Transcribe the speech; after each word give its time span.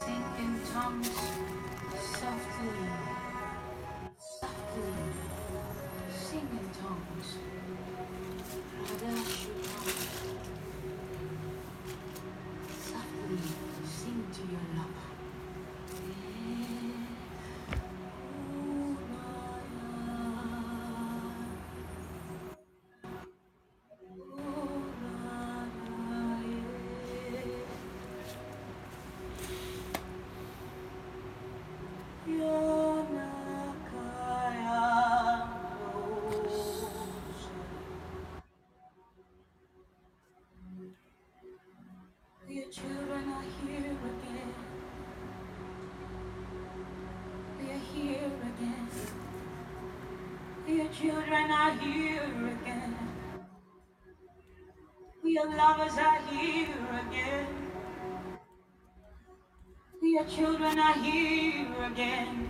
Sing 0.00 0.24
in 0.38 0.60
tongues 0.72 1.08
softly, 2.18 2.70
softly. 4.18 4.94
Sing 6.12 6.48
in 6.58 6.66
tongues. 6.80 7.28
Softly 12.80 13.38
sing 13.86 14.20
to 14.32 14.42
your 14.50 14.66
lover. 14.76 15.03
Are 51.26 51.70
here 51.78 52.22
again. 52.22 52.94
Your 55.24 55.56
lovers 55.56 55.96
are 55.96 56.20
here 56.30 56.68
again. 57.08 57.46
We 60.02 60.18
are 60.18 60.26
children 60.26 60.78
are 60.78 60.98
here 61.02 61.84
again. 61.90 62.43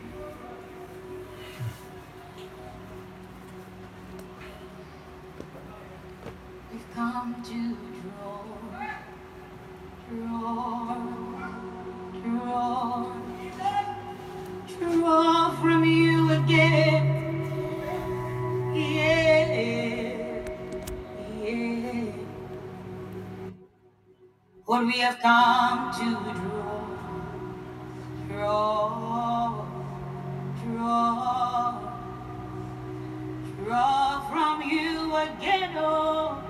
Again. 35.24 35.70
Oh, 35.76 36.42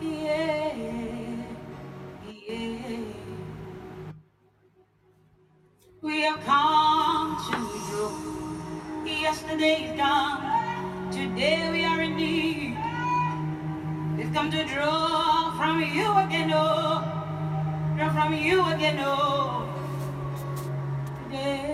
yeah. 0.00 0.74
We 6.02 6.22
have 6.22 6.40
come 6.44 7.36
to 7.46 7.56
draw. 7.90 8.30
Yesterday 9.04 9.84
is 9.84 9.96
gone. 9.98 11.12
Today 11.12 11.70
we 11.70 11.84
are 11.84 12.00
in 12.00 12.16
need. 12.16 12.76
We've 14.16 14.32
come 14.32 14.50
to 14.50 14.64
draw 14.64 15.56
from 15.56 15.82
you 15.82 16.08
again, 16.24 16.50
oh, 16.54 17.04
draw 17.96 18.12
from 18.12 18.34
you 18.34 18.64
again, 18.72 18.98
oh. 19.00 19.68
Yeah. 21.30 21.69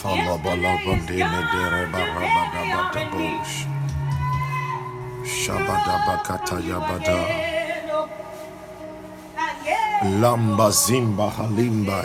Falabalabande 0.00 1.12
medere 1.12 1.82
barabadabatabos. 1.92 3.50
Shabadabakata 5.24 6.56
yabada. 6.64 7.18
Lamba 10.20 10.70
zimba 10.70 11.30
halimba. 11.30 12.04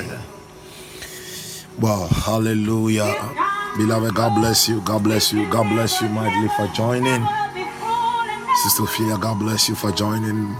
Wow, 1.79 2.07
hallelujah. 2.07 3.15
Beloved, 3.77 4.13
God 4.13 4.35
bless 4.35 4.67
you. 4.67 4.81
God 4.81 5.03
bless 5.03 5.31
you. 5.31 5.49
God 5.49 5.67
bless 5.69 6.01
you 6.01 6.09
mightily 6.09 6.49
for 6.57 6.67
joining. 6.75 7.25
Sister 8.63 8.83
Sophia, 8.83 9.17
God 9.17 9.39
bless 9.39 9.69
you 9.69 9.75
for 9.75 9.91
joining. 9.91 10.55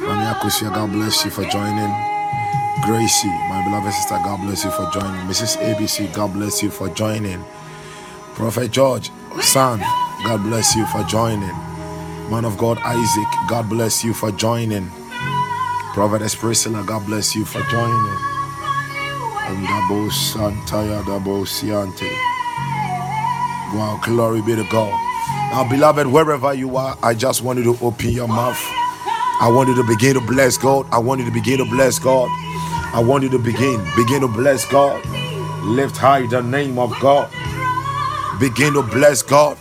Rami 0.00 0.24
Akusia, 0.32 0.72
God 0.72 0.92
bless 0.92 1.24
you 1.24 1.30
for 1.30 1.44
joining. 1.44 2.13
Gracie, 2.82 3.28
my 3.48 3.62
beloved 3.64 3.92
sister, 3.92 4.20
God 4.24 4.40
bless 4.42 4.64
you 4.64 4.70
for 4.70 4.90
joining. 4.92 5.20
Mrs. 5.26 5.56
ABC, 5.58 6.12
God 6.14 6.32
bless 6.34 6.62
you 6.62 6.70
for 6.70 6.88
joining. 6.90 7.44
Prophet 8.34 8.70
George, 8.72 9.10
son, 9.40 9.80
God 10.24 10.42
bless 10.44 10.76
you 10.76 10.86
for 10.86 11.02
joining. 11.04 11.54
Man 12.30 12.44
of 12.44 12.58
God, 12.58 12.78
Isaac, 12.84 13.28
God 13.48 13.68
bless 13.70 14.04
you 14.04 14.14
for 14.14 14.32
joining. 14.32 14.90
Prophetess 15.94 16.34
Priscilla, 16.34 16.84
God 16.86 17.06
bless 17.06 17.36
you 17.36 17.44
for 17.44 17.60
joining. 17.70 18.18
And 19.34 19.66
Dabo 19.66 20.10
Santaya 20.10 21.02
Dabo 21.04 21.46
Siante. 21.46 22.10
Wow, 23.74 24.00
glory 24.04 24.42
be 24.42 24.56
to 24.56 24.64
God. 24.70 24.92
Now, 25.52 25.68
beloved, 25.68 26.06
wherever 26.08 26.54
you 26.54 26.76
are, 26.76 26.98
I 27.02 27.14
just 27.14 27.42
want 27.42 27.58
you 27.60 27.74
to 27.76 27.84
open 27.84 28.10
your 28.10 28.28
mouth. 28.28 28.60
I 29.40 29.50
want 29.54 29.68
you 29.68 29.76
to 29.76 29.84
begin 29.84 30.14
to 30.14 30.20
bless 30.22 30.58
God. 30.58 30.86
I 30.92 30.98
want 30.98 31.20
you 31.20 31.26
to 31.26 31.32
begin 31.32 31.58
to 31.58 31.66
bless 31.66 31.98
God. 31.98 32.28
I 32.94 33.00
want 33.00 33.24
you 33.24 33.30
to 33.30 33.40
begin, 33.40 33.82
begin 33.96 34.20
to 34.20 34.28
bless 34.28 34.64
God. 34.70 35.02
Lift 35.66 35.96
high 35.96 36.30
the 36.30 36.40
name 36.40 36.78
of 36.78 36.94
God. 37.00 37.26
Begin 38.38 38.74
to 38.74 38.82
bless 38.86 39.20
God. 39.20 39.58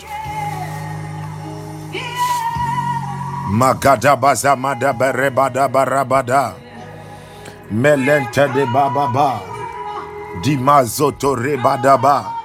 Magada 3.50 4.14
baza 4.22 4.56
mada 4.56 4.94
berebada 4.94 5.66
barabada. 5.66 6.54
Melente 7.74 8.46
de 8.54 8.70
bababa. 8.70 9.42
Dimazoto 10.44 11.34
rebadaba. 11.34 12.38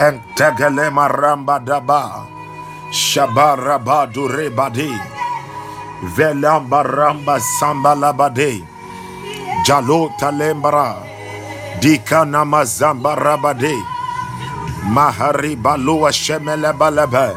Entegele 0.00 0.88
maramba 0.88 1.60
daba. 1.60 2.24
Shabarabadu 2.90 4.24
rebadi. 4.24 4.88
Velamba 6.16 6.80
ramba 6.82 7.36
sambalabade. 7.60 8.71
Jalo 9.66 10.10
talembara. 10.18 10.96
Dika 11.80 12.24
namazamba 12.24 13.14
rabade. 13.16 13.74
Mahari 14.94 15.56
balua 15.56 16.12
shemele 16.12 16.72
balebe. 16.72 17.36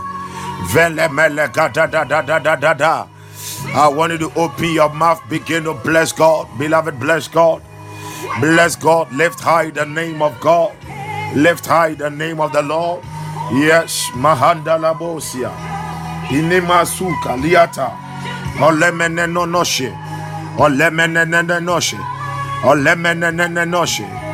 Vele 0.73 1.07
mele 1.09 1.47
gada 1.53 1.87
da 1.87 2.03
da 2.03 2.21
da 2.21 2.39
da 2.39 2.55
da 2.55 2.73
da. 2.73 3.07
I 3.75 3.87
want 3.89 4.13
you 4.13 4.17
to 4.19 4.31
open 4.39 4.71
your 4.73 4.89
mouth, 4.93 5.21
begin 5.29 5.65
to 5.65 5.73
bless 5.73 6.11
God. 6.11 6.47
Beloved, 6.57 6.99
bless 6.99 7.27
God. 7.27 7.61
Bless 8.41 8.75
God. 8.75 9.11
Lift 9.13 9.39
high 9.41 9.69
the 9.71 9.85
name 9.85 10.21
of 10.21 10.39
God. 10.41 10.73
Lift 11.35 11.65
high 11.67 11.93
the 11.93 12.09
name 12.09 12.39
of 12.41 12.53
the 12.53 12.61
Lord. 12.63 13.03
Yes, 13.53 14.09
Mahanda 14.13 14.77
Labosia. 14.79 15.51
Inimasuka 16.29 17.37
liata. 17.37 17.91
Olemene 18.59 19.27
no 19.31 19.45
noshe. 22.65 22.79
Olemene 22.79 23.31
ne 23.31 23.47
ne 23.47 23.65
noshe. 23.65 24.03
Olemene 24.03 24.15
ne 24.15 24.15
ne 24.15 24.15
noshe. 24.15 24.25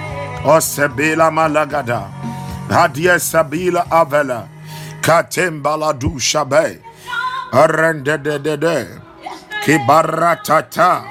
Osebila 0.45 1.31
malagada. 1.31 2.09
Hadia 2.69 3.19
sabila 3.19 3.85
avela. 3.91 4.47
Katembala 5.01 5.93
du 5.93 6.19
shabe. 6.19 6.79
Arende 7.51 8.17
de 8.23 8.39
de 8.39 8.57
de. 8.57 8.87
Kibaratata. 9.63 11.03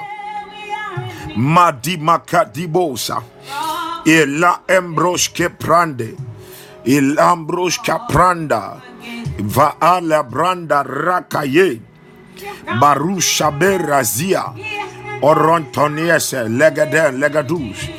Madimakadibosa. 1.37 3.23
Ila 4.05 4.59
embroshke 4.67 5.49
prande. 5.49 6.17
Il 6.85 7.17
ambroshka 7.19 7.99
pranda. 8.09 8.81
Vaala 9.39 10.23
branda 10.23 10.83
rakaye. 10.83 11.79
Barusha 12.79 13.51
berazia. 13.51 14.53
Orontoniese 15.21 16.43
legeden 16.49 17.19
legadus. 17.19 17.89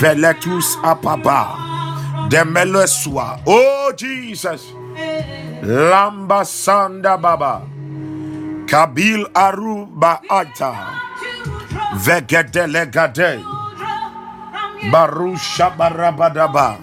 Veletus 0.00 0.78
apaba. 0.82 1.56
Demelesua. 2.30 3.38
Oh 3.46 3.92
Jesus. 3.96 4.72
Lamba 5.62 6.44
sanda 6.44 7.16
baba. 7.16 7.62
Kabil 8.66 9.26
aruba 9.34 10.20
ata. 10.30 10.74
Vegede 11.94 12.66
legade. 12.66 13.40
Barusha 14.90 15.70
barabadaba. 15.76 16.76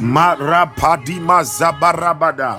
Marapadima 0.00 1.42
zabarabada. 1.44 2.56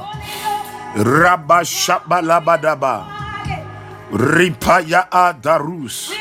Rabashabalabadaba. 0.96 3.19
Ripaya 4.12 5.08
Adarus. 5.12 6.12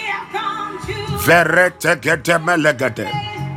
Verete 1.24 2.00
Gete 2.00 2.38
Melegade. 2.38 3.08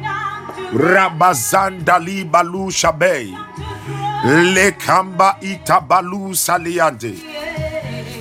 down 0.02 0.48
to 0.56 0.78
Rabazandali 0.78 2.30
Balu 2.32 2.72
Shabei. 2.72 3.36
Lekamba 4.56 5.36
Itabalu 5.42 6.32
Saliante. 6.34 7.20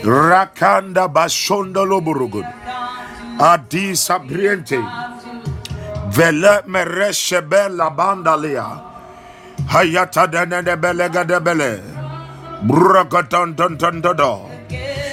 Rakanda 0.02 1.06
Bashondolo 1.12 2.00
Burugun. 2.02 2.46
Adi 3.40 3.92
Sabriente. 3.92 4.82
Vele 6.10 6.62
Mereshebe 6.66 7.68
Labandalia. 7.70 8.82
Hayata 9.68 10.26
Dene 10.30 10.76
Belega 10.76 11.24
de 11.24 11.40
Bele. 11.40 11.82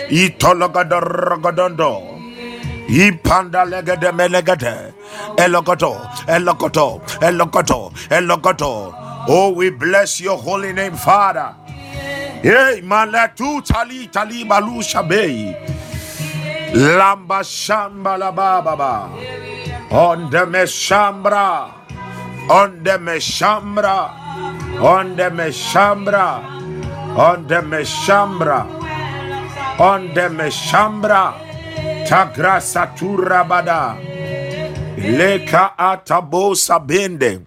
Itologadaragadando. 0.09 2.17
Ipanda 2.87 3.65
legede 3.65 4.11
melegede. 4.11 4.93
Elogoto, 5.37 5.97
elogoto, 6.27 7.01
elogoto, 7.21 7.91
elogoto. 8.09 8.93
Oh, 9.29 9.49
we 9.49 9.69
bless 9.69 10.21
your 10.21 10.37
holy 10.37 10.71
name, 10.71 10.95
Father. 10.95 11.53
Hey, 12.41 12.81
malatu 12.81 13.61
tali 13.65 14.07
tali 14.07 14.45
balu 14.45 14.81
shabei. 14.81 15.53
Lamba 16.73 17.43
shamba 17.43 18.17
la 18.17 18.31
baba. 18.31 19.09
On 19.91 20.29
the 20.29 20.45
meshambra. 20.45 21.73
On 22.49 22.83
the 22.83 22.97
meshambra. 22.97 24.11
On 24.79 25.15
the 25.15 25.23
meshambra. 25.23 26.43
On 27.17 27.47
the 27.47 27.61
meshambra. 27.61 28.76
On 29.79 30.13
the 30.13 30.21
meshambra. 30.29 31.33
Tagra 32.07 32.59
satura 32.59 33.43
bada. 33.47 33.95
Leka 34.97 35.77
atabo 35.77 36.55
sabende. 36.55 37.45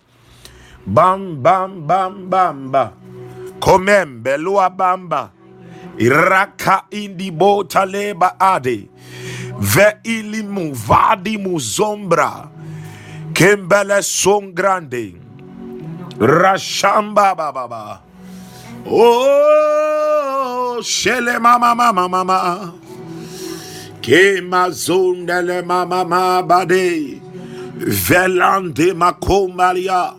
Bam 0.87 1.43
bam 1.43 1.87
bam 1.87 2.31
bamba. 2.31 2.93
Komembe 3.59 4.39
lua 4.39 4.71
bamba. 4.71 5.31
Iraka 5.99 6.85
indi 6.93 7.31
bota 7.31 7.85
leba 7.85 8.37
ade. 8.39 8.89
Ve 9.59 9.97
ili 10.05 10.43
muvadi 10.43 11.37
muzombra. 11.37 12.49
Kembele 13.35 14.03
son 14.03 14.53
grande. 14.55 15.15
Rashamba 16.19 17.35
baba. 17.37 18.01
Oh, 18.87 19.40
shele 20.83 21.39
mama 21.41 21.75
mama 21.75 22.09
mama. 22.09 22.75
Kema 24.01 24.71
zondele 24.71 25.65
mama 25.65 26.05
mama 26.05 26.43
bade. 26.43 27.21
Velande 27.79 28.93
makomalia. 28.93 30.15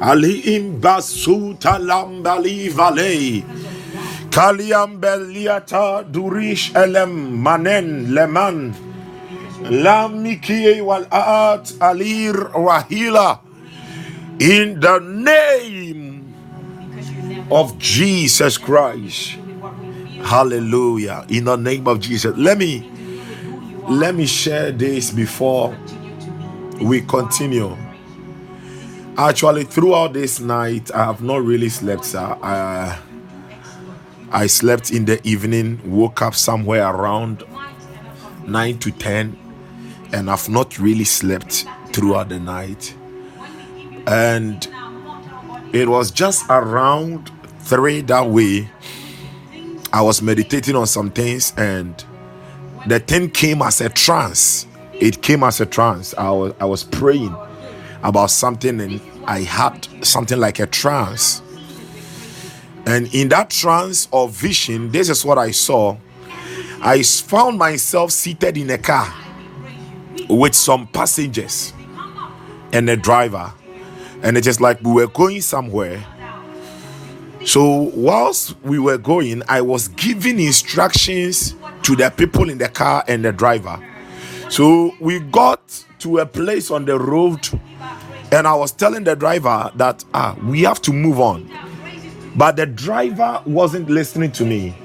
Ali 0.00 0.56
imbasuta 0.56 1.78
lambali 1.78 2.68
vale. 2.68 3.44
Kaliam 4.30 5.00
beliata 5.00 6.04
durish 6.04 6.72
elem 6.74 7.42
manen 7.42 8.14
leman. 8.14 8.74
Lamikie 9.70 10.80
wal 10.84 11.06
aat 11.10 11.72
alir 11.80 12.34
wahila. 12.54 13.40
In 14.38 14.78
the 14.80 14.98
name 15.00 16.32
of 17.50 17.76
Jesus 17.78 18.56
Christ. 18.56 19.36
Hallelujah. 20.22 21.24
In 21.28 21.44
the 21.44 21.56
name 21.56 21.88
of 21.88 22.00
Jesus. 22.00 22.36
Let 22.36 22.58
me 22.58 22.90
let 23.88 24.14
me 24.14 24.26
share 24.26 24.70
this 24.70 25.10
before 25.10 25.76
we 26.80 27.00
continue. 27.00 27.74
Actually, 29.16 29.64
throughout 29.64 30.12
this 30.12 30.40
night, 30.40 30.90
I 30.94 31.04
have 31.04 31.22
not 31.22 31.42
really 31.42 31.70
slept, 31.70 32.04
sir. 32.04 32.38
I, 32.42 32.98
I 34.30 34.46
slept 34.46 34.90
in 34.90 35.06
the 35.06 35.26
evening, 35.26 35.80
woke 35.84 36.20
up 36.22 36.34
somewhere 36.34 36.86
around 36.86 37.44
9 38.46 38.78
to 38.78 38.90
10, 38.92 39.38
and 40.12 40.30
I've 40.30 40.48
not 40.48 40.78
really 40.78 41.04
slept 41.04 41.64
throughout 41.92 42.28
the 42.28 42.38
night. 42.38 42.94
And 44.06 44.68
it 45.72 45.88
was 45.88 46.10
just 46.10 46.44
around 46.50 47.30
3 47.60 48.02
that 48.02 48.26
way. 48.28 48.68
I 49.92 50.02
was 50.02 50.20
meditating 50.20 50.76
on 50.76 50.86
some 50.86 51.10
things, 51.10 51.52
and 51.56 52.04
the 52.86 53.00
thing 53.00 53.30
came 53.30 53.62
as 53.62 53.80
a 53.80 53.88
trance. 53.88 54.66
It 54.92 55.22
came 55.22 55.42
as 55.44 55.60
a 55.60 55.66
trance. 55.66 56.14
I 56.14 56.30
was, 56.30 56.54
I 56.60 56.64
was 56.64 56.84
praying 56.84 57.34
about 58.02 58.30
something 58.30 58.80
and 58.80 59.00
I 59.26 59.40
had 59.40 59.86
something 60.04 60.38
like 60.38 60.58
a 60.58 60.66
trance. 60.66 61.42
And 62.86 63.12
in 63.14 63.28
that 63.28 63.50
trance 63.50 64.08
or 64.10 64.28
vision, 64.28 64.90
this 64.90 65.08
is 65.08 65.24
what 65.24 65.38
I 65.38 65.50
saw. 65.50 65.96
I 66.80 67.02
found 67.02 67.58
myself 67.58 68.12
seated 68.12 68.56
in 68.56 68.70
a 68.70 68.78
car 68.78 69.12
with 70.28 70.54
some 70.54 70.86
passengers 70.86 71.72
and 72.72 72.88
a 72.88 72.96
driver. 72.96 73.52
And 74.22 74.36
it 74.36 74.40
is 74.40 74.44
just 74.46 74.60
like 74.60 74.80
we 74.80 74.92
were 74.92 75.06
going 75.08 75.40
somewhere. 75.42 76.04
So, 77.48 77.90
whilst 77.94 78.60
we 78.60 78.78
were 78.78 78.98
going, 78.98 79.42
I 79.48 79.62
was 79.62 79.88
giving 79.88 80.38
instructions 80.38 81.54
to 81.82 81.96
the 81.96 82.10
people 82.10 82.50
in 82.50 82.58
the 82.58 82.68
car 82.68 83.02
and 83.08 83.24
the 83.24 83.32
driver. 83.32 83.82
So, 84.50 84.94
we 85.00 85.20
got 85.20 85.86
to 86.00 86.18
a 86.18 86.26
place 86.26 86.70
on 86.70 86.84
the 86.84 86.98
road 86.98 87.48
and 88.32 88.46
I 88.46 88.54
was 88.54 88.72
telling 88.72 89.04
the 89.04 89.16
driver 89.16 89.72
that 89.76 90.04
ah, 90.12 90.36
we 90.44 90.60
have 90.64 90.82
to 90.82 90.92
move 90.92 91.20
on. 91.20 91.50
But 92.36 92.56
the 92.56 92.66
driver 92.66 93.42
wasn't 93.46 93.88
listening 93.88 94.32
to 94.32 94.44
me. 94.44 94.76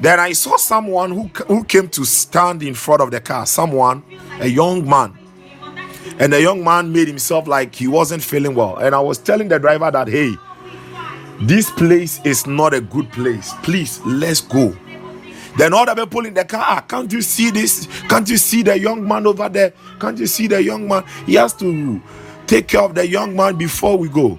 Then 0.00 0.18
I 0.18 0.32
saw 0.32 0.56
someone 0.56 1.12
who, 1.12 1.28
who 1.46 1.62
came 1.62 1.86
to 1.90 2.04
stand 2.04 2.64
in 2.64 2.74
front 2.74 3.00
of 3.00 3.12
the 3.12 3.20
car, 3.20 3.46
someone, 3.46 4.02
a 4.40 4.48
young 4.48 4.88
man. 4.88 5.16
And 6.18 6.32
the 6.32 6.42
young 6.42 6.64
man 6.64 6.92
made 6.92 7.06
himself 7.06 7.46
like 7.46 7.76
he 7.76 7.86
wasn't 7.86 8.24
feeling 8.24 8.56
well. 8.56 8.76
And 8.78 8.92
I 8.92 8.98
was 8.98 9.18
telling 9.18 9.46
the 9.46 9.60
driver 9.60 9.88
that, 9.92 10.08
hey, 10.08 10.34
this 11.42 11.70
place 11.70 12.20
is 12.24 12.46
not 12.46 12.74
a 12.74 12.80
good 12.80 13.10
place. 13.12 13.52
Please, 13.62 14.00
let's 14.04 14.40
go. 14.40 14.76
Then 15.56 15.74
all 15.74 15.86
the 15.86 15.94
people 15.94 16.24
in 16.26 16.34
the 16.34 16.44
car, 16.44 16.64
ah, 16.64 16.80
can't 16.80 17.12
you 17.12 17.20
see 17.20 17.50
this? 17.50 17.88
Can't 18.08 18.28
you 18.28 18.36
see 18.36 18.62
the 18.62 18.78
young 18.78 19.06
man 19.06 19.26
over 19.26 19.48
there? 19.48 19.72
Can't 19.98 20.18
you 20.18 20.26
see 20.26 20.46
the 20.46 20.62
young 20.62 20.86
man? 20.86 21.04
He 21.26 21.34
has 21.34 21.52
to 21.54 22.00
take 22.46 22.68
care 22.68 22.82
of 22.82 22.94
the 22.94 23.06
young 23.06 23.34
man 23.34 23.56
before 23.56 23.98
we 23.98 24.08
go. 24.08 24.38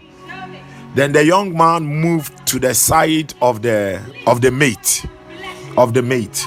Then 0.95 1.11
the 1.11 1.23
young 1.23 1.55
man 1.55 1.85
moved 1.85 2.47
to 2.47 2.59
the 2.59 2.73
side 2.73 3.33
of 3.41 3.61
the 3.61 4.01
of 4.25 4.41
the 4.41 4.49
mate, 4.49 5.05
of 5.77 5.93
the 5.93 6.01
mate, 6.01 6.45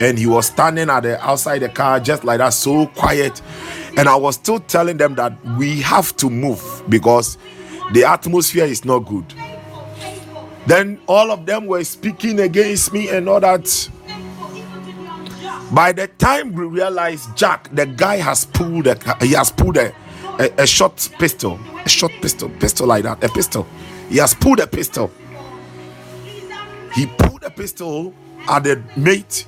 and 0.00 0.18
he 0.18 0.26
was 0.26 0.46
standing 0.46 0.90
at 0.90 1.04
the 1.04 1.24
outside 1.24 1.60
the 1.60 1.68
car 1.68 1.98
just 2.00 2.24
like 2.24 2.38
that, 2.38 2.50
so 2.50 2.86
quiet. 2.88 3.40
And 3.96 4.08
I 4.08 4.16
was 4.16 4.34
still 4.34 4.60
telling 4.60 4.96
them 4.96 5.14
that 5.14 5.32
we 5.56 5.80
have 5.82 6.16
to 6.16 6.28
move 6.28 6.82
because 6.88 7.38
the 7.92 8.04
atmosphere 8.04 8.64
is 8.64 8.84
not 8.84 9.00
good. 9.00 9.32
Then 10.66 11.00
all 11.06 11.30
of 11.30 11.46
them 11.46 11.66
were 11.66 11.84
speaking 11.84 12.40
against 12.40 12.92
me 12.92 13.08
and 13.10 13.28
all 13.28 13.40
that. 13.40 13.90
By 15.72 15.92
the 15.92 16.08
time 16.08 16.52
we 16.52 16.64
realized 16.64 17.36
Jack, 17.36 17.68
the 17.74 17.86
guy 17.86 18.16
has 18.16 18.44
pulled 18.46 18.86
a 18.86 18.96
he 19.20 19.32
has 19.32 19.50
pulled 19.50 19.76
a, 19.76 19.92
a, 20.38 20.50
a 20.62 20.66
short 20.66 20.96
pistol, 21.18 21.58
a 21.84 21.88
short 21.88 22.12
pistol, 22.22 22.48
pistol 22.60 22.86
like 22.86 23.02
that, 23.04 23.22
a 23.24 23.28
pistol. 23.28 23.66
He 24.08 24.18
has 24.18 24.34
pulled 24.34 24.60
a 24.60 24.66
pistol. 24.66 25.10
He 26.94 27.06
pulled 27.06 27.42
a 27.44 27.50
pistol 27.50 28.14
at 28.48 28.64
the 28.64 28.82
mate, 28.96 29.46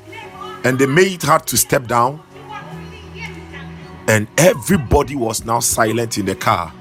and 0.65 0.79
the 0.79 0.87
mate 0.87 1.23
had 1.23 1.47
to 1.49 1.57
step 1.57 1.87
down. 1.87 2.23
And 4.09 4.29
everybody 4.39 5.17
was 5.17 5.45
now 5.45 5.61
silent 5.61 6.19
in 6.19 6.27
the 6.27 6.35
car. 6.35 6.73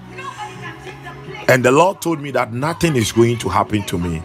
And 1.47 1.63
the 1.63 1.71
Lord 1.71 2.01
told 2.01 2.21
me 2.21 2.31
that 2.31 2.53
nothing 2.53 2.95
is 2.95 3.11
going 3.11 3.37
to 3.39 3.49
happen 3.49 3.83
to 3.83 3.97
me. 3.97 4.21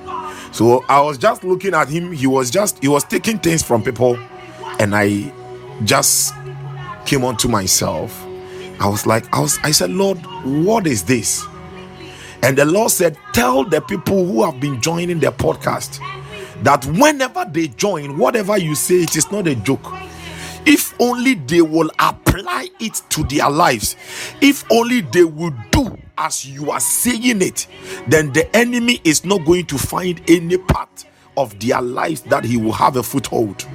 So 0.52 0.84
I 0.88 1.00
was 1.00 1.18
just 1.18 1.44
looking 1.44 1.74
at 1.74 1.88
him. 1.88 2.12
He 2.12 2.26
was 2.26 2.50
just 2.50 2.80
he 2.80 2.88
was 2.88 3.04
taking 3.04 3.38
things 3.38 3.62
from 3.62 3.82
people, 3.82 4.18
and 4.78 4.94
I 4.94 5.32
just 5.84 6.34
came 7.06 7.24
onto 7.24 7.48
myself. 7.48 8.26
I 8.80 8.88
was 8.88 9.06
like, 9.06 9.32
I 9.34 9.40
was 9.40 9.58
I 9.62 9.70
said, 9.70 9.90
Lord, 9.90 10.18
what 10.44 10.86
is 10.86 11.04
this? 11.04 11.46
And 12.42 12.56
the 12.56 12.64
Lord 12.64 12.90
said, 12.90 13.18
Tell 13.32 13.64
the 13.64 13.80
people 13.82 14.26
who 14.26 14.44
have 14.44 14.60
been 14.60 14.80
joining 14.80 15.20
the 15.20 15.30
podcast 15.30 16.00
that 16.62 16.84
whenever 16.86 17.44
they 17.44 17.68
join, 17.68 18.18
whatever 18.18 18.56
you 18.58 18.74
say, 18.74 19.02
it 19.02 19.14
is 19.16 19.30
not 19.30 19.46
a 19.46 19.54
joke. 19.54 19.86
If 20.66 20.94
only 21.00 21.34
they 21.34 21.62
will 21.62 21.90
apply 21.98 22.68
it 22.80 23.02
to 23.10 23.24
their 23.24 23.50
lives, 23.50 23.96
if 24.40 24.64
only 24.70 25.02
they 25.02 25.24
will 25.24 25.54
do 25.70 25.96
as 26.20 26.46
you 26.46 26.70
are 26.70 26.80
saying 26.80 27.42
it, 27.42 27.66
then 28.06 28.32
the 28.32 28.54
enemy 28.56 29.00
is 29.04 29.24
not 29.24 29.44
going 29.44 29.66
to 29.66 29.78
find 29.78 30.20
any 30.28 30.58
part 30.58 31.04
of 31.36 31.58
their 31.58 31.80
lives 31.80 32.20
that 32.22 32.44
he 32.44 32.56
will 32.56 32.72
have 32.72 32.96
a 32.96 33.02
foothold. 33.02 33.66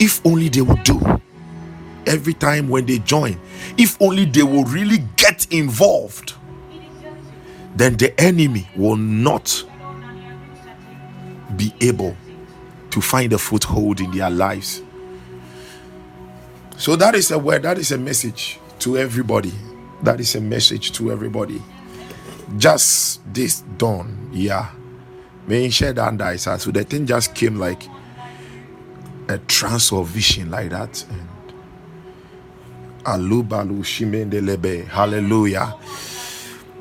if 0.00 0.24
only 0.26 0.48
they 0.48 0.60
would 0.60 0.82
do 0.82 1.00
every 2.06 2.34
time 2.34 2.68
when 2.68 2.84
they 2.86 2.98
join, 3.00 3.40
if 3.78 4.00
only 4.00 4.24
they 4.24 4.42
will 4.42 4.64
really 4.64 4.98
get 5.16 5.50
involved, 5.52 6.34
then 7.76 7.96
the 7.96 8.18
enemy 8.20 8.68
will 8.76 8.96
not 8.96 9.64
be 11.56 11.72
able 11.80 12.16
to 12.90 13.00
find 13.00 13.32
a 13.32 13.38
foothold 13.38 14.00
in 14.00 14.10
their 14.10 14.30
lives. 14.30 14.82
So 16.76 16.96
that 16.96 17.14
is 17.14 17.30
a 17.30 17.38
word, 17.38 17.62
that 17.62 17.78
is 17.78 17.92
a 17.92 17.98
message 17.98 18.58
to 18.80 18.98
everybody. 18.98 19.52
That 20.02 20.20
is 20.20 20.34
a 20.34 20.40
message 20.40 20.92
to 20.92 21.12
everybody. 21.12 21.62
Just 22.58 23.20
this 23.34 23.60
dawn, 23.78 24.30
yeah. 24.32 24.70
May 25.46 25.70
share 25.70 25.92
that 25.92 26.16
dice. 26.18 26.42
So 26.44 26.70
the 26.70 26.84
thing 26.84 27.06
just 27.06 27.34
came 27.34 27.56
like 27.56 27.82
a 29.28 29.38
trance 29.38 29.92
or 29.92 30.04
vision 30.04 30.50
like 30.50 30.70
that. 30.70 31.04
And 31.10 31.28
Alubalu 33.04 33.80
Shimendelebe. 33.84 34.86
Hallelujah. 34.88 35.74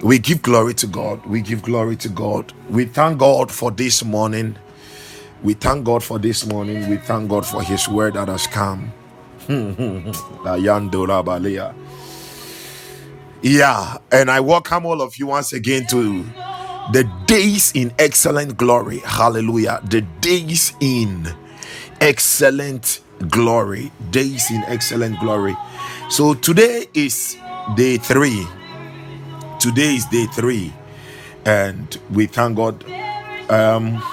We 0.02 0.20
give 0.20 0.42
glory 0.42 0.74
to 0.76 0.88
God. 0.88 1.26
We 1.26 1.42
give 1.42 1.62
glory 1.64 1.96
to 1.98 2.10
God. 2.10 2.52
We 2.70 2.86
thank 2.86 3.20
God 3.20 3.52
for 3.52 3.72
this 3.72 4.04
morning. 4.04 4.56
We 5.44 5.54
thank 5.54 5.86
God 5.86 6.04
for 6.04 6.20
this 6.20 6.46
morning. 6.46 6.90
We 6.90 6.98
thank 6.98 7.30
God 7.30 7.46
for 7.46 7.62
His 7.64 7.88
word 7.90 8.14
that 8.16 8.28
has 8.30 8.48
come. 8.48 8.92
yeah, 13.44 13.98
and 14.14 14.32
I 14.32 14.42
welcome 14.42 14.86
all 14.88 15.02
of 15.02 15.18
you 15.18 15.28
once 15.28 15.54
again 15.54 15.88
to 15.90 16.24
the 16.94 17.06
days 17.28 17.74
in 17.76 17.94
excellent 18.00 18.58
glory. 18.58 19.00
Hallelujah. 19.00 19.82
The 19.90 20.02
days 20.22 20.74
in 20.82 21.28
excellent 22.02 23.02
glory. 23.30 23.92
Days 24.12 24.52
in 24.52 24.64
excellent 24.68 25.20
glory. 25.22 25.58
So 26.10 26.36
today 26.36 26.88
is 26.96 27.38
day 27.76 27.98
three. 27.98 28.48
Today 29.60 29.96
is 29.96 30.06
day 30.08 30.28
three, 30.28 30.74
and 31.46 31.98
we 32.12 32.28
thank 32.28 32.58
God. 32.58 32.86
Um, 33.50 34.04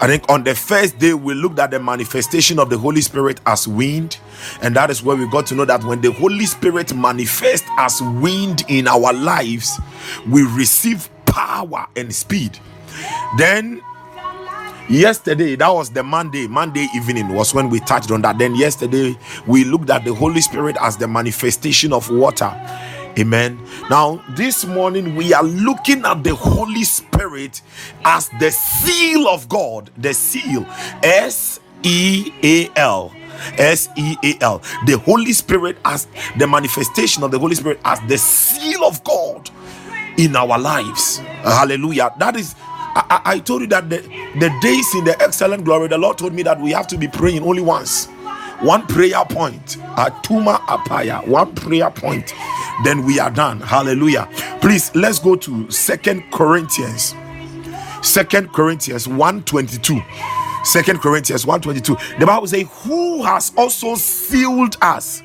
I 0.00 0.06
think 0.06 0.30
on 0.30 0.44
the 0.44 0.54
first 0.54 0.98
day 0.98 1.14
we 1.14 1.34
looked 1.34 1.58
at 1.58 1.70
the 1.72 1.80
manifestation 1.80 2.58
of 2.58 2.70
the 2.70 2.78
Holy 2.78 3.02
Spirit 3.02 3.40
as 3.46 3.68
wind, 3.68 4.18
and 4.62 4.74
that 4.76 4.90
is 4.90 5.02
where 5.02 5.16
we 5.16 5.28
got 5.28 5.46
to 5.48 5.54
know 5.54 5.66
that 5.66 5.84
when 5.84 6.00
the 6.00 6.12
Holy 6.12 6.46
Spirit 6.46 6.94
manifests 6.94 7.68
as 7.78 8.00
wind 8.02 8.64
in 8.68 8.88
our 8.88 9.12
lives, 9.12 9.78
we 10.28 10.42
receive 10.44 11.10
power 11.26 11.86
and 11.96 12.14
speed. 12.14 12.58
Then 13.38 13.82
yesterday 14.88 15.56
that 15.56 15.68
was 15.70 15.90
the 15.90 16.02
monday. 16.02 16.46
Monday 16.48 16.86
evening 16.94 17.28
was 17.34 17.54
when 17.54 17.70
we 17.70 17.80
touched 17.80 18.10
on 18.10 18.22
that. 18.22 18.38
Then 18.38 18.54
yesterday 18.56 19.16
we 19.46 19.64
looked 19.64 19.90
at 19.90 20.04
the 20.04 20.14
holy 20.14 20.40
spirit 20.40 20.76
as 20.80 20.96
the 20.96 21.08
manifestation 21.08 21.92
of 21.92 22.10
water 22.10 22.50
amen 23.18 23.60
now 23.88 24.22
this 24.30 24.64
morning 24.64 25.16
we 25.16 25.32
are 25.34 25.42
looking 25.42 26.04
at 26.04 26.22
the 26.22 26.34
holy 26.34 26.84
spirit 26.84 27.62
as 28.04 28.28
the 28.38 28.50
seal 28.50 29.28
of 29.28 29.48
god 29.48 29.90
the 29.98 30.14
seal 30.14 30.64
s 31.02 31.60
e 31.82 32.32
a 32.42 32.70
l 32.76 33.12
S 33.58 33.88
E 33.96 34.16
A 34.22 34.36
L. 34.42 34.62
The 34.86 34.98
Holy 34.98 35.32
Spirit 35.32 35.78
as 35.84 36.06
the 36.36 36.46
manifestation 36.46 37.22
of 37.22 37.30
the 37.30 37.38
Holy 37.38 37.54
Spirit 37.54 37.80
as 37.84 37.98
the 38.06 38.18
seal 38.18 38.84
of 38.84 39.02
God 39.02 39.50
in 40.18 40.36
our 40.36 40.58
lives. 40.58 41.18
Hallelujah. 41.42 42.12
That 42.18 42.36
is 42.36 42.54
I, 42.92 43.22
I, 43.24 43.38
told 43.38 43.60
you 43.62 43.66
that 43.68 43.88
the, 43.88 43.98
the 44.40 44.52
days 44.60 44.94
in 44.96 45.04
the 45.04 45.16
excellent 45.22 45.64
glory, 45.64 45.86
the 45.86 45.96
Lord 45.96 46.18
told 46.18 46.34
me 46.34 46.42
that 46.42 46.60
we 46.60 46.72
have 46.72 46.88
to 46.88 46.98
be 46.98 47.06
praying 47.06 47.44
only 47.44 47.62
once. 47.62 48.08
One 48.60 48.86
prayer 48.86 49.24
point. 49.24 49.78
Atuma 49.96 50.58
apaya. 50.66 51.26
One 51.26 51.54
prayer 51.54 51.90
point. 51.90 52.34
Then 52.84 53.04
we 53.04 53.18
are 53.18 53.30
done. 53.30 53.60
Hallelujah. 53.60 54.28
Please 54.60 54.94
let's 54.94 55.18
go 55.18 55.34
to 55.36 55.70
Second 55.70 56.30
Corinthians. 56.30 57.14
Second 58.02 58.52
Corinthians 58.52 59.08
122. 59.08 60.00
Second 60.64 61.00
Corinthians 61.00 61.46
122. 61.46 62.18
The 62.18 62.26
Bible 62.26 62.46
says, 62.46 62.66
Who 62.84 63.22
has 63.22 63.52
also 63.56 63.94
sealed 63.94 64.76
us 64.82 65.22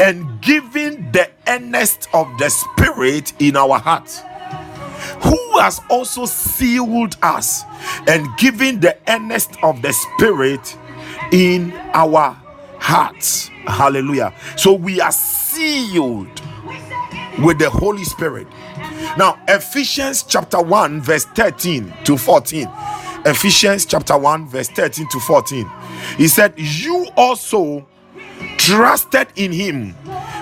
and 0.00 0.40
given 0.40 1.10
the 1.12 1.28
earnest 1.48 2.08
of 2.14 2.28
the 2.38 2.48
Spirit 2.48 3.32
in 3.40 3.56
our 3.56 3.78
hearts 3.78 4.22
who 5.22 5.58
has 5.58 5.80
also 5.90 6.26
sealed 6.26 7.16
us 7.22 7.64
and 8.06 8.26
given 8.36 8.80
the 8.80 8.96
earnest 9.08 9.52
of 9.62 9.82
the 9.82 9.92
Spirit 9.92 10.76
in 11.32 11.72
our 11.92 12.36
hearts. 12.80 13.48
Hallelujah. 13.66 14.34
So 14.56 14.72
we 14.72 15.00
are 15.00 15.12
sealed 15.12 16.40
with 17.40 17.58
the 17.58 17.70
Holy 17.70 18.04
Spirit. 18.04 18.46
Now, 19.16 19.38
Ephesians 19.48 20.22
chapter 20.22 20.60
1, 20.60 21.00
verse 21.00 21.24
13 21.24 21.92
to 22.04 22.16
14. 22.16 22.68
Ephesians 23.26 23.84
chapter 23.84 24.16
1, 24.16 24.48
verse 24.48 24.68
13 24.68 25.08
to 25.08 25.20
14. 25.20 25.70
He 26.16 26.28
said, 26.28 26.54
You 26.56 27.08
also 27.16 27.86
trusted 28.56 29.28
in 29.36 29.52
him 29.52 29.94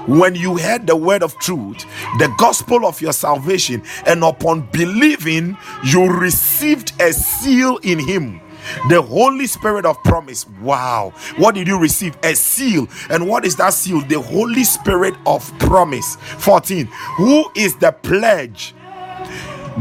when 0.06 0.34
you 0.34 0.56
heard 0.56 0.86
the 0.86 0.96
word 0.96 1.22
of 1.22 1.36
truth, 1.38 1.84
the 2.18 2.32
gospel 2.38 2.86
of 2.86 3.00
your 3.00 3.12
salvation, 3.12 3.82
and 4.06 4.22
upon 4.22 4.62
believing, 4.70 5.56
you 5.84 6.10
received 6.10 6.92
a 7.00 7.12
seal 7.12 7.78
in 7.78 7.98
Him. 7.98 8.40
The 8.88 9.02
Holy 9.02 9.46
Spirit 9.46 9.86
of 9.86 10.02
promise. 10.02 10.46
Wow. 10.60 11.12
What 11.36 11.54
did 11.54 11.66
you 11.68 11.78
receive? 11.78 12.16
A 12.22 12.34
seal. 12.34 12.88
And 13.10 13.28
what 13.28 13.44
is 13.44 13.56
that 13.56 13.74
seal? 13.74 14.00
The 14.02 14.20
Holy 14.20 14.64
Spirit 14.64 15.14
of 15.26 15.56
promise. 15.58 16.16
14. 16.38 16.86
Who 17.16 17.50
is 17.54 17.76
the 17.76 17.92
pledge? 17.92 18.74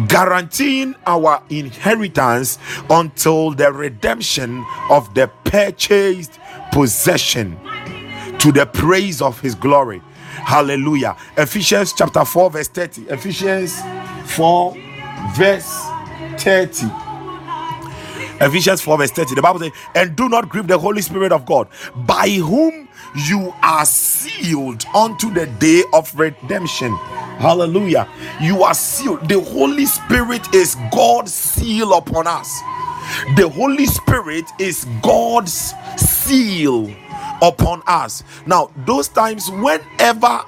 guaranteeing 0.07 0.95
our 1.05 1.41
inheritance 1.49 2.59
until 2.89 3.51
the 3.51 3.71
redemption 3.71 4.65
of 4.89 5.13
the 5.13 5.29
purchased 5.45 6.39
possession 6.71 7.57
to 8.39 8.51
the 8.51 8.65
praise 8.65 9.21
of 9.21 9.39
his 9.39 9.55
glory. 9.55 10.01
Hallelujah. 10.43 11.15
Ephesians 11.37 11.93
chapter 11.93 12.25
4, 12.25 12.51
verse 12.51 12.67
30. 12.67 13.03
Ephesians 13.03 13.79
4, 14.25 14.75
verse 15.35 15.85
30. 16.37 17.04
Ephesians 18.41 18.81
4, 18.81 18.97
verse 18.97 19.11
30. 19.11 19.35
The 19.35 19.41
Bible 19.41 19.59
says, 19.59 19.71
And 19.95 20.15
do 20.15 20.29
not 20.29 20.49
grieve 20.49 20.67
the 20.67 20.77
Holy 20.77 21.01
Spirit 21.01 21.31
of 21.31 21.45
God, 21.45 21.67
by 21.95 22.29
whom 22.29 22.87
you 23.27 23.53
are 23.63 23.85
sealed 23.85 24.85
unto 24.93 25.33
the 25.33 25.45
day 25.47 25.83
of 25.93 26.13
redemption. 26.17 26.95
Hallelujah. 27.39 28.07
You 28.41 28.63
are 28.63 28.73
sealed. 28.73 29.27
The 29.29 29.39
Holy 29.41 29.85
Spirit 29.85 30.53
is 30.53 30.75
God's 30.91 31.33
seal 31.33 31.93
upon 31.93 32.27
us. 32.27 32.61
The 33.37 33.49
Holy 33.49 33.85
Spirit 33.85 34.45
is 34.59 34.85
God's 35.01 35.73
seal 35.97 36.93
upon 37.41 37.83
us. 37.87 38.23
Now, 38.45 38.71
those 38.85 39.07
times, 39.07 39.49
whenever 39.51 40.43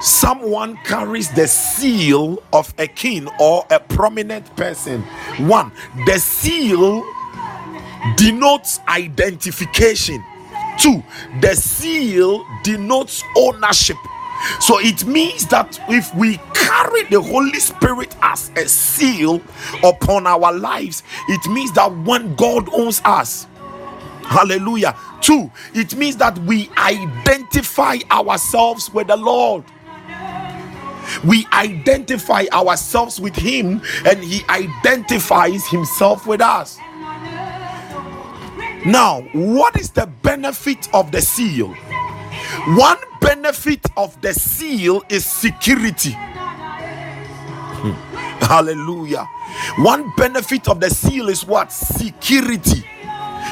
someone 0.00 0.76
carries 0.84 1.30
the 1.32 1.46
seal 1.46 2.42
of 2.52 2.72
a 2.78 2.86
king 2.86 3.28
or 3.40 3.66
a 3.70 3.80
prominent 3.80 4.54
person, 4.56 5.02
one, 5.38 5.72
the 6.06 6.18
seal 6.18 7.04
denotes 8.16 8.80
identification. 8.88 10.24
Two, 10.78 11.02
the 11.40 11.54
seal 11.54 12.44
denotes 12.62 13.22
ownership. 13.36 13.96
So 14.60 14.78
it 14.80 15.04
means 15.04 15.46
that 15.48 15.78
if 15.88 16.14
we 16.14 16.38
carry 16.54 17.04
the 17.04 17.20
Holy 17.20 17.60
Spirit 17.60 18.16
as 18.22 18.50
a 18.56 18.66
seal 18.66 19.42
upon 19.84 20.26
our 20.26 20.52
lives, 20.52 21.02
it 21.28 21.46
means 21.50 21.72
that 21.72 21.94
when 22.04 22.34
God 22.36 22.68
owns 22.72 23.02
us, 23.04 23.46
hallelujah, 24.24 24.96
Two, 25.20 25.50
it 25.74 25.94
means 25.96 26.16
that 26.16 26.38
we 26.40 26.70
identify 26.78 27.98
ourselves 28.10 28.92
with 28.92 29.08
the 29.08 29.16
Lord. 29.16 29.64
We 31.24 31.46
identify 31.52 32.44
ourselves 32.52 33.20
with 33.20 33.36
Him, 33.36 33.82
and 34.06 34.22
He 34.22 34.42
identifies 34.48 35.66
Himself 35.68 36.26
with 36.26 36.40
us. 36.40 36.78
Now, 38.86 39.22
what 39.32 39.78
is 39.78 39.90
the 39.90 40.06
benefit 40.22 40.88
of 40.94 41.12
the 41.12 41.20
seal? 41.20 41.74
One 42.68 42.98
benefit 43.20 43.86
of 43.96 44.20
the 44.22 44.32
seal 44.34 45.02
is 45.08 45.24
security. 45.24 46.16
Hmm. 47.72 47.92
Hallelujah. 48.44 49.28
One 49.78 50.12
benefit 50.16 50.68
of 50.68 50.80
the 50.80 50.90
seal 50.90 51.28
is 51.28 51.44
what? 51.46 51.72
Security. 51.72 52.84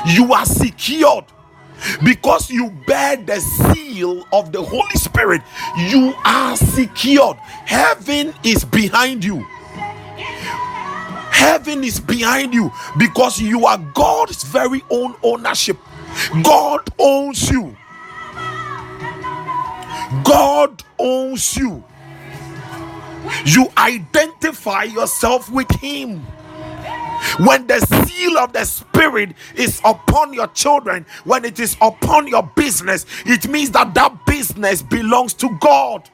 You 0.06 0.32
are 0.32 0.46
secured 0.46 1.24
because 2.04 2.50
you 2.50 2.70
bear 2.86 3.16
the 3.16 3.40
seal 3.40 4.24
of 4.32 4.52
the 4.52 4.62
Holy 4.62 4.96
Spirit, 4.96 5.42
you 5.76 6.14
are 6.24 6.56
secured. 6.56 7.36
Heaven 7.66 8.34
is 8.42 8.64
behind 8.64 9.24
you. 9.24 9.46
Heaven 11.30 11.84
is 11.84 12.00
behind 12.00 12.52
you 12.52 12.72
because 12.98 13.40
you 13.40 13.66
are 13.66 13.78
God's 13.94 14.42
very 14.42 14.82
own 14.90 15.14
ownership. 15.22 15.78
God 16.42 16.80
owns 16.98 17.48
you. 17.50 17.76
God 20.24 20.82
owns 20.98 21.56
you. 21.56 21.84
You 23.44 23.68
identify 23.76 24.84
yourself 24.84 25.50
with 25.50 25.70
Him. 25.72 26.26
When 27.38 27.66
the 27.66 27.80
seal 28.06 28.38
of 28.38 28.52
the 28.52 28.64
Spirit 28.64 29.34
is 29.56 29.80
upon 29.84 30.32
your 30.34 30.48
children, 30.48 31.06
when 31.24 31.44
it 31.44 31.60
is 31.60 31.76
upon 31.80 32.28
your 32.28 32.44
business, 32.56 33.06
it 33.26 33.48
means 33.48 33.70
that 33.72 33.94
that 33.94 34.26
business 34.26 34.82
belongs 34.82 35.34
to 35.34 35.50
God. 35.60 36.08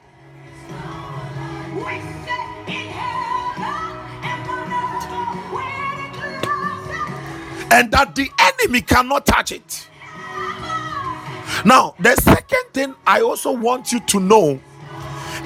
And 7.71 7.91
that 7.91 8.15
the 8.15 8.29
enemy 8.39 8.81
cannot 8.81 9.25
touch 9.25 9.51
it. 9.51 9.87
Now, 11.65 11.95
the 11.99 12.15
second 12.17 12.63
thing 12.73 12.95
I 13.07 13.21
also 13.21 13.51
want 13.51 13.91
you 13.91 13.99
to 14.01 14.19
know 14.19 14.59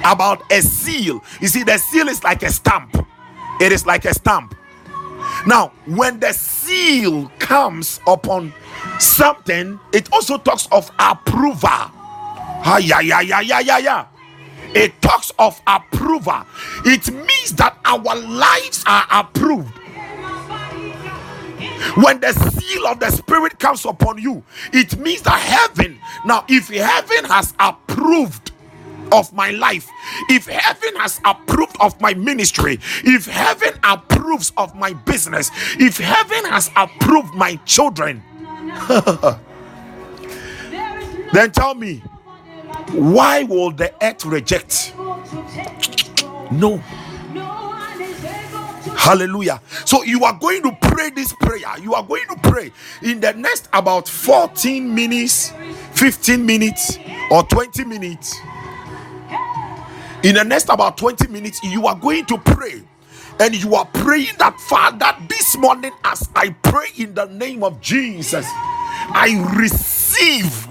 about 0.04 0.42
a 0.52 0.62
seal 0.62 1.22
you 1.40 1.48
see, 1.48 1.62
the 1.64 1.78
seal 1.78 2.08
is 2.08 2.24
like 2.24 2.42
a 2.42 2.50
stamp, 2.52 2.96
it 3.60 3.72
is 3.72 3.86
like 3.86 4.04
a 4.06 4.14
stamp. 4.14 4.54
Now, 5.46 5.72
when 5.86 6.20
the 6.20 6.32
seal 6.32 7.30
comes 7.38 8.00
upon 8.06 8.52
something, 8.98 9.80
it 9.92 10.12
also 10.12 10.38
talks 10.38 10.68
of 10.72 10.90
approval. 10.98 11.58
Ah, 12.62 12.78
yeah, 12.78 13.00
yeah, 13.00 13.20
yeah, 13.20 13.40
yeah, 13.40 13.60
yeah, 13.60 13.78
yeah. 13.78 14.06
It 14.74 15.00
talks 15.02 15.32
of 15.38 15.60
approval. 15.66 16.44
It 16.84 17.12
means 17.12 17.54
that 17.54 17.78
our 17.84 18.16
lives 18.16 18.84
are 18.86 19.06
approved. 19.10 19.72
When 21.96 22.20
the 22.20 22.32
seal 22.32 22.86
of 22.86 23.00
the 23.00 23.10
Spirit 23.10 23.58
comes 23.58 23.84
upon 23.84 24.18
you, 24.18 24.44
it 24.72 24.98
means 24.98 25.22
that 25.22 25.40
heaven, 25.40 25.98
now, 26.24 26.44
if 26.48 26.68
heaven 26.68 27.24
has 27.24 27.54
approved 27.58 28.49
of 29.12 29.32
my 29.32 29.50
life, 29.50 29.88
if 30.28 30.46
heaven 30.46 30.96
has 30.96 31.20
approved 31.24 31.76
of 31.80 32.00
my 32.00 32.14
ministry, 32.14 32.78
if 33.04 33.26
heaven 33.26 33.74
approves 33.84 34.52
of 34.56 34.74
my 34.74 34.92
business, 34.92 35.50
if 35.78 35.98
heaven 35.98 36.44
has 36.46 36.70
approved 36.76 37.34
my 37.34 37.56
children, 37.66 38.22
then 41.32 41.50
tell 41.52 41.74
me, 41.74 42.02
why 42.92 43.42
will 43.44 43.70
the 43.70 43.92
earth 44.02 44.24
reject? 44.26 44.94
No. 46.50 46.82
Hallelujah. 48.96 49.62
So 49.86 50.02
you 50.04 50.24
are 50.24 50.38
going 50.38 50.62
to 50.62 50.76
pray 50.80 51.10
this 51.10 51.32
prayer. 51.32 51.78
You 51.80 51.94
are 51.94 52.02
going 52.02 52.26
to 52.28 52.36
pray 52.50 52.72
in 53.02 53.20
the 53.20 53.32
next 53.32 53.68
about 53.72 54.08
14 54.08 54.94
minutes, 54.94 55.52
15 55.92 56.44
minutes, 56.44 56.98
or 57.30 57.42
20 57.44 57.84
minutes. 57.84 58.36
In 60.24 60.34
the 60.36 60.44
next 60.44 60.68
about 60.68 60.98
20 60.98 61.28
minutes, 61.28 61.62
you 61.64 61.86
are 61.86 61.96
going 61.96 62.26
to 62.26 62.38
pray. 62.38 62.82
And 63.40 63.54
you 63.56 63.74
are 63.74 63.86
praying 63.86 64.34
that, 64.38 64.60
Father, 64.60 65.16
this 65.28 65.56
morning, 65.56 65.92
as 66.04 66.28
I 66.36 66.50
pray 66.50 66.88
in 66.98 67.14
the 67.14 67.26
name 67.26 67.64
of 67.64 67.80
Jesus, 67.80 68.46
I 68.48 69.42
receive 69.56 70.68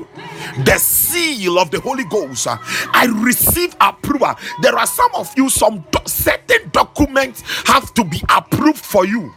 the 0.65 0.77
seal 0.77 1.59
of 1.59 1.71
the 1.71 1.79
Holy 1.81 2.05
Ghost. 2.05 2.47
I 2.47 3.07
receive 3.23 3.75
approval. 3.81 4.35
There 4.61 4.77
are 4.77 4.87
some 4.87 5.11
of 5.15 5.33
you, 5.37 5.49
some 5.49 5.79
do- 5.91 5.99
certain 6.05 6.69
documents 6.71 7.43
have 7.67 7.93
to 7.95 8.03
be 8.05 8.23
approved 8.29 8.85
for 8.85 9.05
you. 9.07 9.33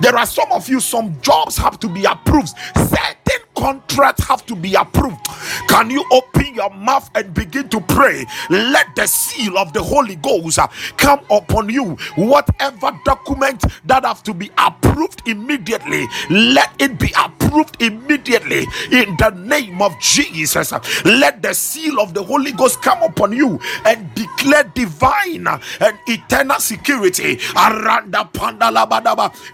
There 0.00 0.16
are 0.16 0.26
some 0.26 0.52
of 0.52 0.68
you, 0.68 0.80
some 0.80 1.20
jobs 1.22 1.58
have 1.58 1.80
to 1.80 1.88
be 1.88 2.04
approved. 2.04 2.50
Certain 2.76 3.47
contracts 3.58 4.24
have 4.28 4.46
to 4.46 4.56
be 4.56 4.74
approved. 4.74 5.26
Can 5.68 5.90
you 5.90 6.04
open 6.12 6.54
your 6.54 6.70
mouth 6.70 7.10
and 7.14 7.34
begin 7.34 7.68
to 7.70 7.80
pray? 7.80 8.24
Let 8.50 8.94
the 8.96 9.06
seal 9.06 9.58
of 9.58 9.72
the 9.72 9.82
Holy 9.82 10.16
Ghost 10.16 10.58
uh, 10.58 10.68
come 10.96 11.20
upon 11.30 11.68
you. 11.70 11.96
Whatever 12.16 12.92
document 13.04 13.64
that 13.86 14.04
have 14.04 14.22
to 14.24 14.34
be 14.34 14.50
approved 14.58 15.22
immediately, 15.28 16.06
let 16.30 16.70
it 16.80 16.98
be 16.98 17.12
approved 17.22 17.82
immediately 17.82 18.66
in 18.92 19.16
the 19.18 19.30
name 19.36 19.82
of 19.82 19.98
Jesus. 20.00 20.72
Let 21.04 21.42
the 21.42 21.54
seal 21.54 22.00
of 22.00 22.14
the 22.14 22.22
Holy 22.22 22.52
Ghost 22.52 22.82
come 22.82 23.02
upon 23.02 23.32
you 23.32 23.60
and 23.84 24.12
declare 24.14 24.64
divine 24.74 25.46
and 25.48 25.98
eternal 26.06 26.60
security. 26.60 27.36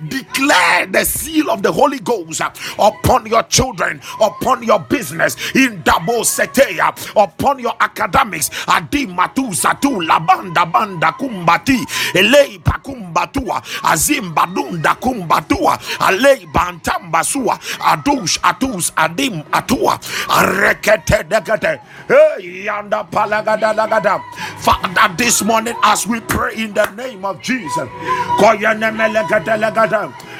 Declare 0.08 0.86
the 0.86 1.04
seal 1.04 1.50
of 1.50 1.62
the 1.62 1.72
Holy 1.72 1.98
Ghost 2.00 2.40
upon 2.78 3.26
your 3.26 3.42
children, 3.44 3.93
upon 4.20 4.62
your 4.62 4.80
business, 4.80 5.36
in 5.54 5.82
Dabo 5.82 6.22
Seteya, 6.24 6.88
upon 7.22 7.58
your 7.58 7.74
academics. 7.80 8.50
Adi 8.68 9.06
Matu 9.06 9.50
Zatu 9.54 10.02
Labanda 10.06 10.70
Banda 10.70 11.12
Kumbati, 11.12 11.78
Elei 12.14 12.58
Pakumbatua, 12.62 13.62
Azim 13.84 14.34
Badunda 14.34 14.94
Kumbatua, 15.00 15.78
Alei 16.00 16.46
Bantambasua, 16.52 17.58
Adush 17.80 18.38
Atus 18.40 18.90
Adim 18.92 19.44
Atua, 19.52 19.98
Arekete 20.28 21.28
Degate, 21.28 21.80
Hey 22.08 22.64
Yanda 22.66 23.08
Palagadalagada. 23.10 24.20
Father, 24.60 25.14
this 25.16 25.42
morning 25.42 25.76
as 25.82 26.06
we 26.06 26.20
pray 26.20 26.54
in 26.56 26.72
the 26.74 26.86
name 26.92 27.24
of 27.24 27.40
Jesus. 27.42 27.88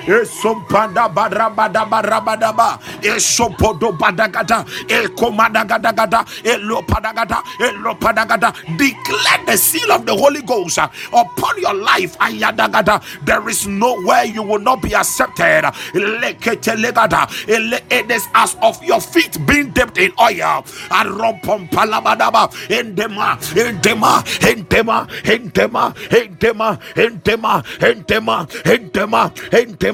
Esompanda 0.07 1.09
barabada 1.09 1.85
barabadaba. 1.89 2.79
Esopodo 3.03 3.93
badagada. 3.97 4.65
Ekomadagada. 4.89 6.25
Elopadagada. 6.45 7.43
Elopadagada. 7.61 8.53
Declare 8.79 9.45
the 9.47 9.57
seal 9.57 9.91
of 9.93 10.05
the 10.07 10.15
Holy 10.15 10.43
Ghost 10.43 10.79
upon 10.79 11.61
your 11.61 11.75
life. 11.75 12.17
Ayadagada. 12.19 13.03
There 13.25 13.49
is 13.49 13.67
nowhere 13.67 14.25
you 14.25 14.43
will 14.43 14.59
not 14.61 14.83
be 14.83 14.95
accepted. 14.95 15.65
It 15.95 18.11
is 18.11 18.29
as 18.35 18.57
of 18.63 18.83
your 18.85 19.01
feet 19.01 19.39
being 19.47 19.71
dipped 19.71 19.99
in 19.99 20.13
oil. 20.21 20.63
Aropompalabadaba. 20.91 22.51
Endema. 22.69 23.37
Endema. 23.55 24.23
Endema. 24.41 25.07
Endema. 25.25 25.95
Endema. 26.11 26.79
Endema. 26.97 27.63
Endema. 27.81 28.47
Endema. 28.65 29.31
Endema. 29.53 29.94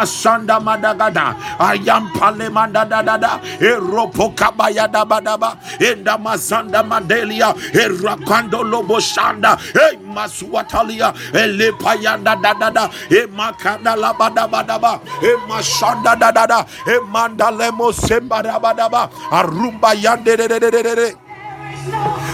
Masanda 0.00 0.58
Madagada, 0.60 1.34
Ayam 1.58 2.08
Palemanda 2.12 2.88
Dada, 2.88 3.40
Eropo 3.60 4.34
Kabaya 4.34 4.88
Dabadaba, 4.88 5.58
Enda 5.78 6.16
Masanda 6.18 6.82
Madelia, 6.82 7.52
Erakando 7.72 8.62
Loboshanda, 8.64 9.58
E 9.76 9.96
Maswatalia, 9.98 11.12
Elepayanda 11.32 12.34
Dada, 12.40 12.90
E 13.10 13.26
Makada 13.26 13.94
Labadabadaba, 13.96 15.00
E 15.22 15.36
Masanda 15.48 16.16
Dada, 16.18 16.66
E 16.86 17.00
Mandalemo 17.12 17.92
Sembadabadaba, 17.92 19.10
Arumba 19.30 19.94
Yande. 19.94 21.16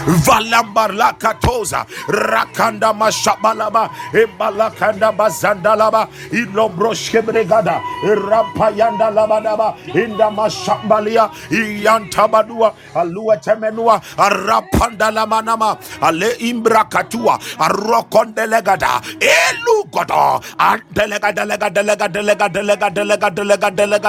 Valambar 0.06 0.94
la 0.94 1.12
katoza 1.12 1.86
rakanda 2.08 2.92
mashabalaba 2.94 3.90
embalakanda 4.12 5.12
bazandalaba 5.12 6.08
ilombro 6.32 6.94
shebregada 6.94 7.80
rampayanda 8.04 9.10
labadaba 9.10 9.74
inda 9.94 10.30
mashambalia 10.30 11.30
iyantabadua 11.50 12.74
alua 12.94 13.36
temenua 13.36 14.00
arapanda 14.16 15.10
lamanama 15.10 15.76
ale 16.00 16.30
imbrakatua 16.38 17.38
arokondelegada 17.58 19.00
delegada 20.94 21.44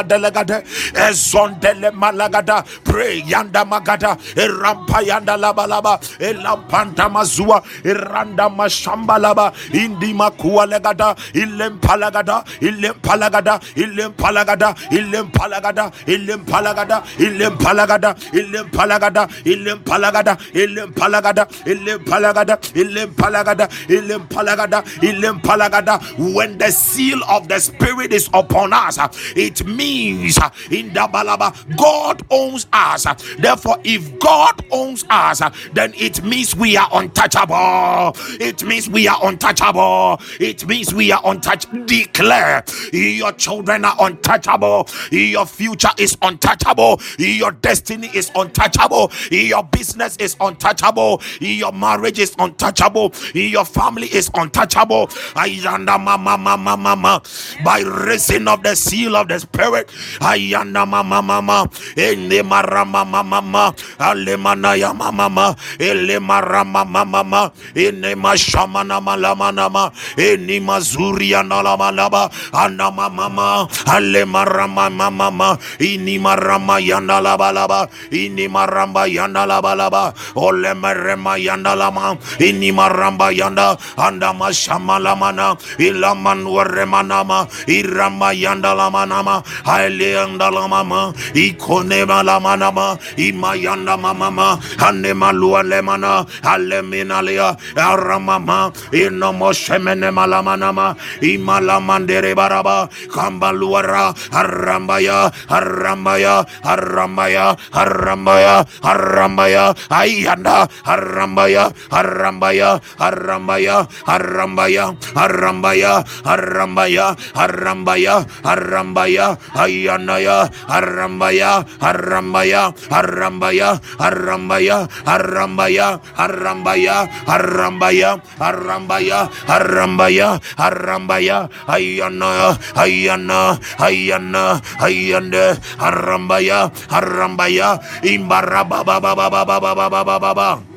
delegada 0.02 0.64
ezondele 1.10 1.92
malagada 1.92 2.64
pray 2.84 3.24
yanda 3.26 3.66
magada 3.66 4.18
rampayanda 4.36 5.38
labalaba 5.38 5.87
laba 5.88 6.00
elampanta 6.20 7.10
mazua 7.10 7.62
iranda 7.84 8.50
mashamba 8.50 9.18
laba 9.20 9.52
indi 9.74 10.14
makua 10.14 10.66
legada 10.66 11.16
ilempalagada 11.34 12.44
ilempalagada 12.62 13.60
ilempalagada 13.76 14.76
ilempalagada 14.92 15.92
ilempalagada 16.08 17.04
ilempalagada 17.20 18.14
ilempalagada 18.34 19.28
ilempalagada 19.46 20.38
ilempalagada 20.66 21.38
ilempalagada 21.66 22.58
ilempalagada 22.76 23.70
ilempalagada 23.90 24.84
ilempalagada 25.02 26.00
when 26.36 26.58
the 26.58 26.72
seal 26.72 27.20
of 27.30 27.48
the 27.48 27.60
spirit 27.60 28.12
is 28.14 28.30
upon 28.34 28.74
us 28.74 28.98
it 29.36 29.66
means 29.66 30.38
in 30.72 30.92
the 30.94 31.00
balaba 31.14 31.54
god 31.78 32.22
owns 32.30 32.68
us 32.74 33.06
therefore 33.40 33.78
if 33.84 34.02
god 34.20 34.56
owns 34.72 35.06
us 35.10 35.42
then 35.78 35.94
it 35.96 36.24
means 36.24 36.56
we 36.56 36.78
are 36.78 36.90
untouchable. 36.94 38.14
It 38.42 38.64
means 38.64 38.90
we 38.90 39.08
are 39.08 39.20
untouchable. 39.24 40.20
It 40.40 40.68
means 40.68 40.94
we 40.94 41.12
are 41.12 41.22
untouchable 41.26 41.86
declare 41.86 42.64
your 42.94 43.32
children 43.34 43.86
are 43.86 43.96
untouchable. 44.00 44.88
Your 45.12 45.46
future 45.46 45.90
is 46.00 46.18
untouchable. 46.22 47.02
Your 47.20 47.52
destiny 47.52 48.10
is 48.14 48.32
untouchable. 48.36 49.12
Your 49.32 49.64
business 49.64 50.18
is 50.18 50.36
untouchable. 50.42 51.22
Your 51.42 51.74
marriage 51.74 52.20
is 52.20 52.36
untouchable. 52.40 53.14
Your 53.34 53.66
family 53.66 54.08
is 54.08 54.30
untouchable. 54.36 55.10
Mama 55.36 56.18
mama 56.38 56.78
mama 56.78 57.22
by 57.66 57.82
raising 57.82 58.48
of 58.48 58.64
the 58.64 58.76
seal 58.76 59.16
of 59.18 59.30
the 59.30 59.40
spirit. 59.40 59.90
Ayanda 60.22 60.88
mama 60.88 61.22
mama 61.24 61.70
ene 61.98 62.44
mama 62.44 63.06
mama 63.24 63.76
alemana 64.00 64.80
ya 64.80 64.94
mama 64.94 65.30
mama 65.30 65.57
elema 65.80 66.42
rama 66.42 66.86
mama 66.86 67.24
ma 67.24 67.42
enema 67.76 68.38
shamana 68.38 69.02
malama 69.02 69.52
nama 69.52 69.92
enema 70.18 70.80
zuria 70.80 71.44
nalama 71.44 71.92
laba 71.92 72.30
anama 72.54 73.10
mama 73.10 73.68
alema 73.86 74.46
rama 74.46 74.90
mama 74.90 75.32
ma 75.32 75.58
inima 75.80 76.36
rama 76.36 76.80
yana 76.80 77.22
laba 77.22 77.52
laba 77.52 77.88
inima 78.12 78.66
ramba 78.66 79.08
yana 79.08 79.46
laba 79.46 79.76
laba 79.76 80.14
olema 80.36 80.94
rema 80.94 81.38
yana 81.38 81.76
lama 81.76 82.18
inima 82.40 82.90
ramba 82.90 83.32
yana 83.32 83.78
andama 83.98 84.54
shamalama 84.54 85.32
na 85.32 85.56
ilaman 85.78 86.44
warema 86.48 87.04
nama 87.04 87.48
irama 87.68 88.34
yana 88.34 88.74
lama 88.74 89.06
nama 89.06 89.44
haile 89.64 90.12
yana 90.12 90.50
lama 90.52 90.84
ma 90.84 91.14
ikonema 91.34 92.24
lama 92.24 92.58
nama 92.58 92.98
imayana 93.18 93.98
mama 93.98 94.32
ma 94.32 94.48
anema 94.88 95.32
lu 95.32 95.47
lualemana 95.48 96.28
aleminalia 96.44 97.56
aramama 97.76 98.72
inomo 98.92 99.54
şemene 99.56 100.12
malamanama 100.12 100.96
imalamandere 101.24 102.36
baraba 102.36 102.90
kambaluara 103.16 104.12
harrambaya 104.36 105.32
harrambaya 105.48 106.36
harrambaya 106.68 107.46
harrambaya 107.72 108.56
harrambaya 108.84 109.64
ayanda 109.90 110.68
harrambaya 110.84 111.64
harrambaya 111.96 112.70
harrambaya 113.00 113.78
harrambaya 114.08 114.86
harrambaya 115.16 116.04
harrambaya 116.28 117.06
harrambaya 117.40 118.16
harrambaya 118.44 119.26
ayanaya 119.56 120.38
harrambaya 120.68 121.52
harrambaya 121.80 122.62
harrambaya 122.92 123.70
harrambaya 124.02 124.78
harrambaya 125.08 125.37
Harambaya, 125.38 126.02
Harambaya, 126.18 127.06
Harambaya, 127.30 128.18
Harambaya, 128.42 129.30
Harambaya, 129.46 130.42
Harambaya, 130.58 131.38
Ayana, 131.70 132.58
Ayana, 132.74 133.54
Ayana, 133.78 134.58
Ayande, 134.82 135.46
Harambaya, 135.78 136.74
Harambaya, 136.90 137.78
Imbarababa, 138.02 138.98
Baba, 138.98 139.14
Baba, 139.14 139.46
Baba, 139.46 139.76
Baba, 139.76 140.04
Baba, 140.04 140.20
Baba. 140.34 140.77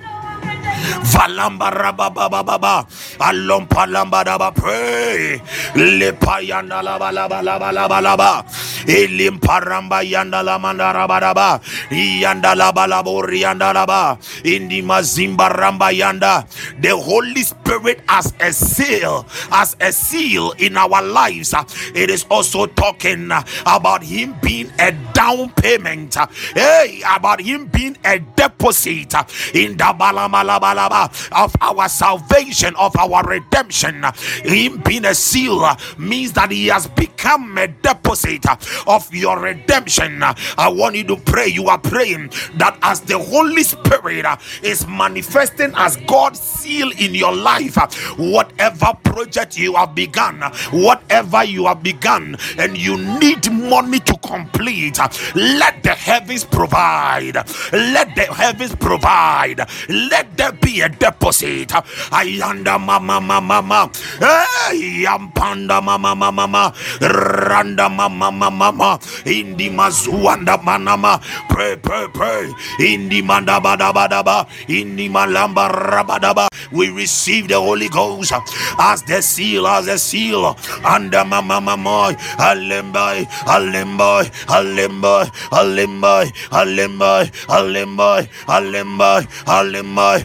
Valamba 1.03 1.71
raba 1.71 2.11
baba 2.13 2.43
baba. 2.43 2.87
Alom 3.21 3.67
palamba 3.69 4.25
daba 4.25 4.55
pray. 4.55 5.41
Lepa 5.75 6.41
yanda 6.43 6.83
laba 6.83 7.11
laba 7.13 7.43
laba 7.43 7.73
laba 7.73 8.01
laba. 8.01 8.45
Elim 8.89 9.39
paramba 9.39 10.03
yanda 10.03 10.43
la 10.45 10.59
mandara 10.59 11.07
badaba. 11.09 11.61
Yanda 11.91 12.55
laba 12.55 12.87
labo 12.87 13.23
yanda 13.33 13.73
laba. 13.73 14.19
Indi 14.45 14.83
mazimba 14.83 15.49
ramba 15.51 15.93
yanda. 15.93 16.47
The 16.81 16.97
Holy 16.97 17.43
Spirit 17.43 18.01
as 18.09 18.35
a 18.41 18.53
seal, 18.53 19.27
as 19.53 19.77
a 19.81 19.93
seal 19.93 20.53
in 20.59 20.77
our 20.77 21.03
lives. 21.03 21.55
It 21.95 22.11
is 22.11 22.25
also 22.31 22.67
talking 22.67 23.31
about 23.67 24.03
Him 24.03 24.37
being 24.43 24.71
a 24.79 24.93
down 25.13 25.51
payment. 25.53 26.17
Hey, 26.55 27.03
about 27.07 27.41
Him 27.41 27.67
being 27.67 27.97
a 28.05 28.19
deposit 28.19 29.15
in 29.55 29.77
the 29.77 29.85
balamalaba 29.85 30.50
of 30.51 31.55
our 31.61 31.89
salvation, 31.89 32.75
of 32.77 32.97
our 32.97 33.23
redemption. 33.25 34.05
Him 34.45 34.83
being 34.85 35.05
a 35.05 35.15
seal 35.15 35.67
means 35.99 36.33
that 36.33 36.51
He 36.51 36.67
has 36.67 36.87
become 36.89 37.57
a 37.59 37.69
deposit 37.69 38.45
of 38.87 39.15
your 39.15 39.39
redemption. 39.41 40.23
I 40.23 40.69
want 40.69 40.97
you 40.97 41.05
to 41.05 41.17
pray. 41.17 41.47
You 41.49 41.69
are 41.69 41.79
praying 41.79 42.31
that 42.55 42.79
as 42.83 43.01
the 43.01 43.19
Holy 43.19 43.63
Spirit 43.63 44.27
is 44.63 44.87
manifesting 44.87 45.73
as 45.77 45.97
God's 46.07 46.41
seal 46.41 46.91
in 46.99 47.15
your 47.15 47.35
life, 47.35 47.77
whatever 48.19 48.93
project 49.05 49.59
you 49.59 49.75
have 49.75 49.95
begun, 49.95 50.41
whatever 50.73 51.45
you 51.45 51.67
have 51.67 51.83
begun, 51.83 52.37
and 52.59 52.77
you 52.77 52.97
need 53.19 53.51
money 53.53 54.01
to 54.01 54.17
complete, 54.19 54.99
let 55.35 55.83
the 55.83 55.91
heavens 55.91 56.45
provide. 56.45 57.37
Let 57.73 58.15
the 58.15 58.33
heavens 58.33 58.75
provide. 58.75 59.61
Let 59.89 60.37
there 60.41 60.53
be 60.53 60.81
a 60.81 60.89
deposit. 60.89 61.69
Ayanda 62.17 62.81
mama 62.81 63.21
mama 63.21 63.53
mama. 63.61 63.91
Hey, 64.19 65.05
yampanda 65.05 65.83
mama 65.85 66.15
mama 66.17 66.33
mama. 66.33 66.73
Randa 67.01 67.89
mama 67.91 68.33
mama 68.33 68.51
mama. 68.51 68.99
Indi 69.27 69.69
mazuanda 69.69 70.57
manama. 70.65 71.21
Pray 71.51 71.77
pray 71.77 72.07
pray. 72.15 72.49
Indi 72.81 73.21
manda 73.23 73.61
bada 73.61 73.93
bada 73.93 74.25
ba. 74.25 74.47
Indi 74.69 75.11
malamba 75.11 75.69
rabadaba. 75.69 76.49
We 76.73 76.89
receive 76.89 77.49
the 77.49 77.61
Holy 77.61 77.89
Ghost 77.89 78.33
as 78.79 79.03
the 79.03 79.21
seal, 79.21 79.67
as 79.67 79.85
the 79.87 79.99
seal. 79.99 80.57
Anda 80.85 81.23
mama 81.25 81.61
mama. 81.61 82.17
Alembai, 82.41 83.27
alembai, 83.45 84.25
alembai, 84.49 85.29
alembai, 85.53 86.33
alembai, 86.51 87.31
alembai, 87.49 88.29
alembai, 88.49 89.27
alembai, 89.47 90.25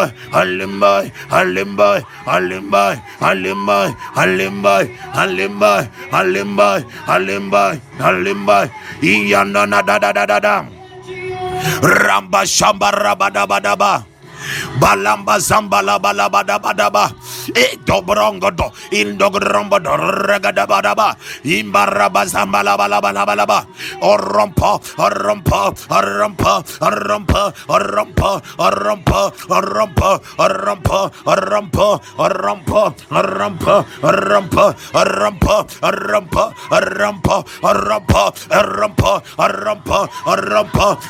alembai, 0.41 1.05
alembai, 1.39 1.99
alembai, 2.25 2.95
alembai, 3.21 3.87
alembai, 3.89 3.89
alembai, 4.23 4.83
alembai, 5.23 5.83
alembai, 6.21 6.79
alembai, 7.07 7.75
alembai, 8.09 8.65
iyana 9.01 9.65
na 9.71 9.79
da 9.81 9.95
da 10.03 10.11
da 10.17 10.25
da 10.25 10.39
da. 10.39 10.55
Ramba 11.81 12.41
shamba 12.45 12.89
rabadabadaba. 12.91 14.10
Balamba 14.79 15.39
zamba 15.39 15.81
zambala 15.81 15.99
balabada 15.99 16.59
badaba. 16.59 17.11
E 17.55 17.77
dobrongodo. 17.85 18.71
Indogrombo 18.91 19.77
regadabadaba. 19.79 21.15
Imbaraba 21.43 22.25
zambala 22.25 22.77
balabalabalaba. 22.77 23.65
Orompa, 24.01 24.79
orompa, 24.97 25.73
orompa, 25.89 26.63
orompa, 26.81 27.53
orompa, 27.67 28.41
orompa, 28.57 29.31
orompa, 29.49 30.21
orompa, 30.39 31.01
orompa, 31.27 31.91
orompa, 32.01 32.01
orompa, 32.01 32.81
orompa, 39.37 40.11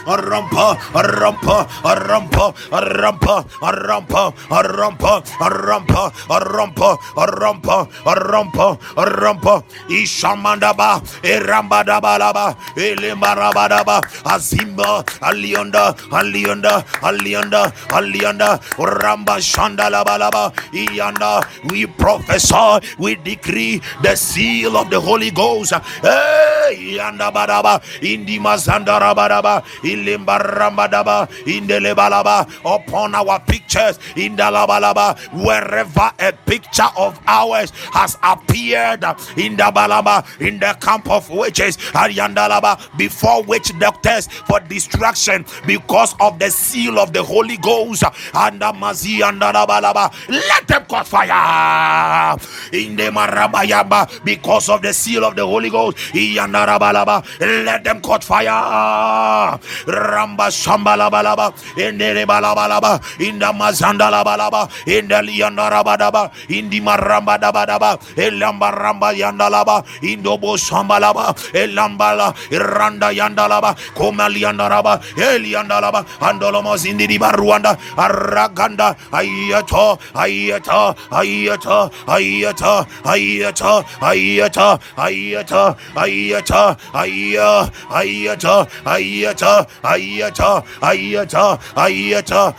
orompa, 0.07 0.77
orompa, 0.95 1.67
orompa, 1.83 2.53
orompa, 2.71 3.45
a 3.61 3.71
rumpa, 3.71 4.33
a 4.49 4.63
rumpa, 4.63 5.21
a 5.39 5.49
rumpa, 5.49 6.11
a 6.29 6.39
rumpa, 6.39 6.97
a 7.17 7.25
rumpa, 7.25 7.87
a 8.05 8.15
rumpa, 8.15 8.79
a 8.97 9.05
rumpa, 9.05 9.63
Ishamandaba, 9.89 11.01
Erambadabalaba, 11.21 12.55
Elimarabadaba, 12.75 14.01
Azimba, 14.23 15.03
Alionda, 15.21 15.93
Alionda, 16.11 16.83
Alionda, 17.01 17.71
Alionda, 17.89 18.59
Ramba 18.77 19.37
Shandalabalaba, 19.39 20.53
Ianda, 20.71 21.41
we 21.69 21.85
prophesy, 21.85 22.79
we 22.97 23.15
decree 23.15 23.81
the 24.01 24.15
seal 24.15 24.77
of 24.77 24.89
the 24.89 24.99
Holy 24.99 25.31
Ghost. 25.31 25.73
Hey, 26.01 26.97
Yandabadaba, 26.97 27.81
Indimazandarabadaba, 28.01 29.63
Ilimbarambadaba, 29.83 31.27
Indelebalaba, 31.45 32.47
upon 32.65 33.15
our 33.15 33.39
pictures, 33.47 33.99
in 34.15 34.35
the 34.35 34.43
Indalabalaba, 34.43 35.17
wherever 35.43 36.11
a 36.19 36.31
picture 36.45 36.87
of 36.97 37.19
ours 37.27 37.71
has 37.93 38.17
appeared 38.23 39.03
in 39.37 39.55
the 39.55 39.63
Balaba, 39.63 40.25
in 40.41 40.59
the 40.59 40.75
camp 40.81 41.09
of 41.09 41.29
witches, 41.29 41.77
Ariandalaba, 41.93 42.97
before 42.97 43.43
witch 43.43 43.77
doctors 43.79 44.27
for 44.27 44.59
destruction 44.61 45.45
because 45.65 46.15
of 46.19 46.39
the 46.39 46.49
seal 46.49 46.99
of 46.99 47.13
the 47.13 47.23
Holy 47.23 47.57
Ghost, 47.57 48.03
and 48.33 48.61
the 48.61 48.71
Mazi 48.73 49.21
and 49.21 49.39
let 49.41 50.67
them 50.67 50.85
cause 50.85 51.07
fire 51.07 52.37
in 52.73 52.95
the 52.95 53.03
Marabayamba 53.03 54.23
because 54.23 54.69
of 54.69 54.81
the 54.81 54.93
seal 54.93 55.25
of 55.25 55.35
the 55.35 55.45
Holy 55.45 55.69
Ghost, 55.69 55.97
let 56.13 57.83
them 57.83 58.01
cause 58.01 58.23
fire. 58.23 59.59
Ramba 59.85 60.49
Shambalabalaba, 60.49 61.53
in 61.77 61.97
the 61.97 62.25
Balabalaba, 62.25 63.01
the 63.39 63.45
Mazandalabalaba, 63.47 64.69
in 64.87 65.07
the 65.07 65.15
Liandarabadaba, 65.15 66.31
in 66.49 66.69
the 66.69 66.81
Marambadabadaba, 66.81 67.99
Elamba 68.15 68.71
Ramba 68.73 69.13
Yandalaba, 69.15 69.85
in 70.03 70.23
the 70.23 70.29
Boshambalaba, 70.31 71.35
Elambala, 71.53 72.35
Iranda 72.51 73.07
Yandalaba, 73.07 73.75
Komaliandaraba, 73.95 75.01
Eliandalaba, 75.15 76.05
Andolomos 76.19 76.85
in 76.89 76.97
the 76.97 77.07
Baruanda, 77.19 77.77
Araganda, 77.95 78.95
Ayato, 79.11 79.99
Ayato, 80.13 80.95
Ayato, 81.09 81.91
Ayato, 82.05 82.81
Ayato, 83.05 83.81
Ayato, 83.95 84.79
Ayato, 84.97 85.77
Ayata, 85.95 86.77
Aya, 86.93 87.71
Ayata, 87.89 88.67
Ayata, 88.85 89.67
Ayata, 89.83 90.65
Ayata, 90.81 91.59
Ayata, 91.75 92.55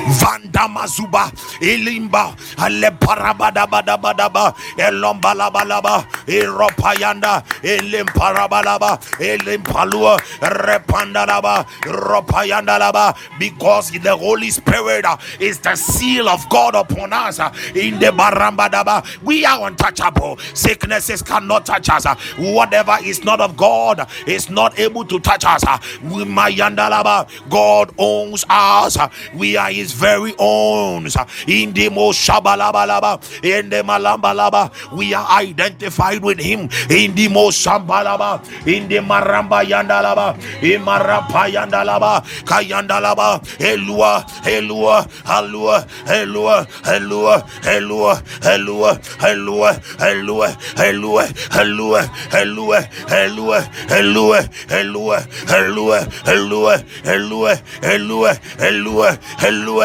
ba 0.06 0.14
ba 0.14 0.14
ba 0.14 0.14
ba 0.14 0.14
ba. 0.14 0.14
Vanda 0.14 0.68
Mazuba, 0.70 1.32
Elimba, 1.62 2.36
Aleparabadabadabadaba, 2.58 4.56
Elombalabalaba, 4.78 6.06
Eropayanda, 6.28 7.44
Elimparabalaba, 7.64 9.00
Elimpalua, 9.20 10.18
Repandalaba, 10.42 11.66
Ropayandalaba, 11.84 13.16
because 13.40 13.92
the 13.92 14.16
Holy 14.16 14.52
Spirit 14.52 15.06
uh, 15.06 15.18
is 15.40 15.60
the 15.60 15.76
seal 15.76 16.30
of 16.30 16.48
God 16.50 16.76
upon 16.76 17.14
us 17.14 17.40
uh, 17.40 17.54
in 17.76 18.00
the 18.00 18.08
Barambadaba. 18.08 19.06
We 19.24 19.46
are 19.46 19.68
untouchable. 19.68 20.38
Sicknesses 20.56 21.22
cannot 21.24 21.66
touch 21.66 21.90
us. 21.90 22.06
uh, 22.06 22.16
Whatever 22.38 22.98
is 23.04 23.24
not 23.26 23.42
of 23.42 23.58
God 23.58 24.08
is 24.28 24.50
not 24.50 24.80
able 24.80 25.06
to 25.06 25.20
touch 25.20 25.46
us. 25.46 25.64
We 26.04 26.26
God 27.50 27.94
owns 27.98 28.46
us. 28.50 28.98
We 29.36 29.58
are 29.58 29.72
his 29.72 29.94
very 29.96 30.34
own. 30.38 31.06
In 31.48 31.74
the 31.74 31.90
Moshabalabalaba, 31.90 33.44
in 33.44 33.70
the 33.70 33.78
Malambalaba, 33.84 34.72
we 34.96 35.14
are 35.14 35.28
identified 35.40 36.22
with 36.24 36.40
him. 36.40 36.62
In 36.90 37.16
the 37.16 37.28
Moshambalaba, 37.30 38.44
in 38.68 38.88
the 38.88 38.98
Maramba 38.98 39.64
Yandalaba, 39.64 40.36
in 40.62 40.82
Marapa 40.82 41.50
Yandalaba, 41.52 42.24
Kayandalaba, 42.44 43.42
Elua, 43.60 44.24
Elua, 44.44 45.06
Alua, 45.26 45.88
Elua, 46.06 46.66
Elua, 46.84 47.42
Elua, 47.64 48.22
Elua, 48.42 49.00
Elua, 49.20 49.72
Elua, 50.00 50.52
Elua, 50.78 51.30
Elua, 51.56 52.02
Elua, 52.32 52.80
Elua, 53.10 53.10
Elua, 53.10 53.60
Elua, 53.90 54.40
Elua, 54.70 55.20
Elua, 55.48 56.00
Elua, 56.26 56.76
Elua, 57.06 57.56
Elua, 57.82 58.34
Elua, 58.60 59.18
Elua, 59.40 59.85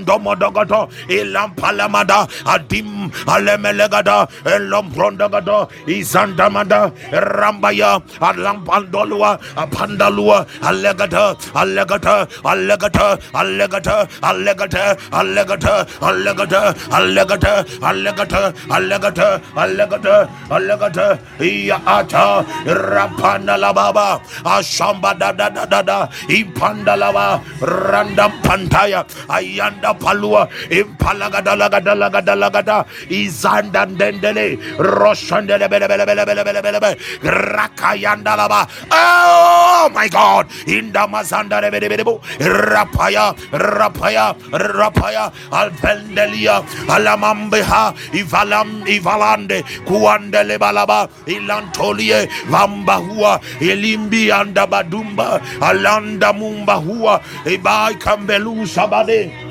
Ivondomodogoto, 0.05 0.89
Ilampalamada, 1.07 2.27
Adim, 2.45 3.11
Alemelegada, 3.25 4.27
Elombrondagada, 4.43 5.69
Izandamada, 5.87 6.91
Rambaya, 7.11 8.01
Alampandolua, 8.19 9.39
Apandalua, 9.55 10.47
Allegata, 10.61 11.35
Allegata, 11.55 12.27
Allegata, 12.43 13.19
Allegata, 13.33 14.07
Allegata, 14.23 14.97
Allegata, 15.11 15.87
Allegata, 16.01 16.75
Allegata, 16.91 17.65
Allegata, 17.81 18.53
Allegata, 18.69 19.41
Allegata, 19.55 20.29
Allegata, 20.49 21.19
Iata, 21.39 22.45
Rapanda 22.65 23.73
Baba, 23.73 24.21
Ashamba 24.43 25.17
da 25.17 25.31
da 25.31 25.49
da 25.49 25.65
da 25.65 25.81
da, 25.81 26.07
Impandalava, 26.29 27.41
Randam 27.61 28.31
Pantaya, 28.43 29.05
Ayanda 29.27 29.80
Randa 29.81 29.97
Palua, 29.97 30.45
Impalagadalagadalagadalagada, 30.69 32.85
Izandandendele, 33.09 34.57
Roshandelebelebelebelebelebelebe, 34.77 36.97
Rakayandalaba. 37.21 38.67
Oh 38.91 39.89
my 39.93 40.07
God, 40.07 40.47
Indamazanda 40.67 41.59
Rebelebelebu, 41.61 42.21
Rapaya, 42.39 43.33
Rapaya, 43.51 44.35
Rapaya, 44.51 45.31
Alpendelia, 45.51 46.63
Alamambeha, 46.87 47.93
Ivalam, 48.13 48.85
Ivalande, 48.85 49.63
Kuandele 49.85 50.57
balaba. 50.59 51.09
Ilantolie, 51.25 52.27
Vambahua, 52.47 53.39
Elimbi 53.59 54.29
and 54.31 54.55
Badumba, 54.55 55.39
Alanda 55.59 56.31
Mumbahua, 56.33 57.21
Ibai 57.45 57.93
Kambelu 57.99 58.65
Sabade. 58.67 59.50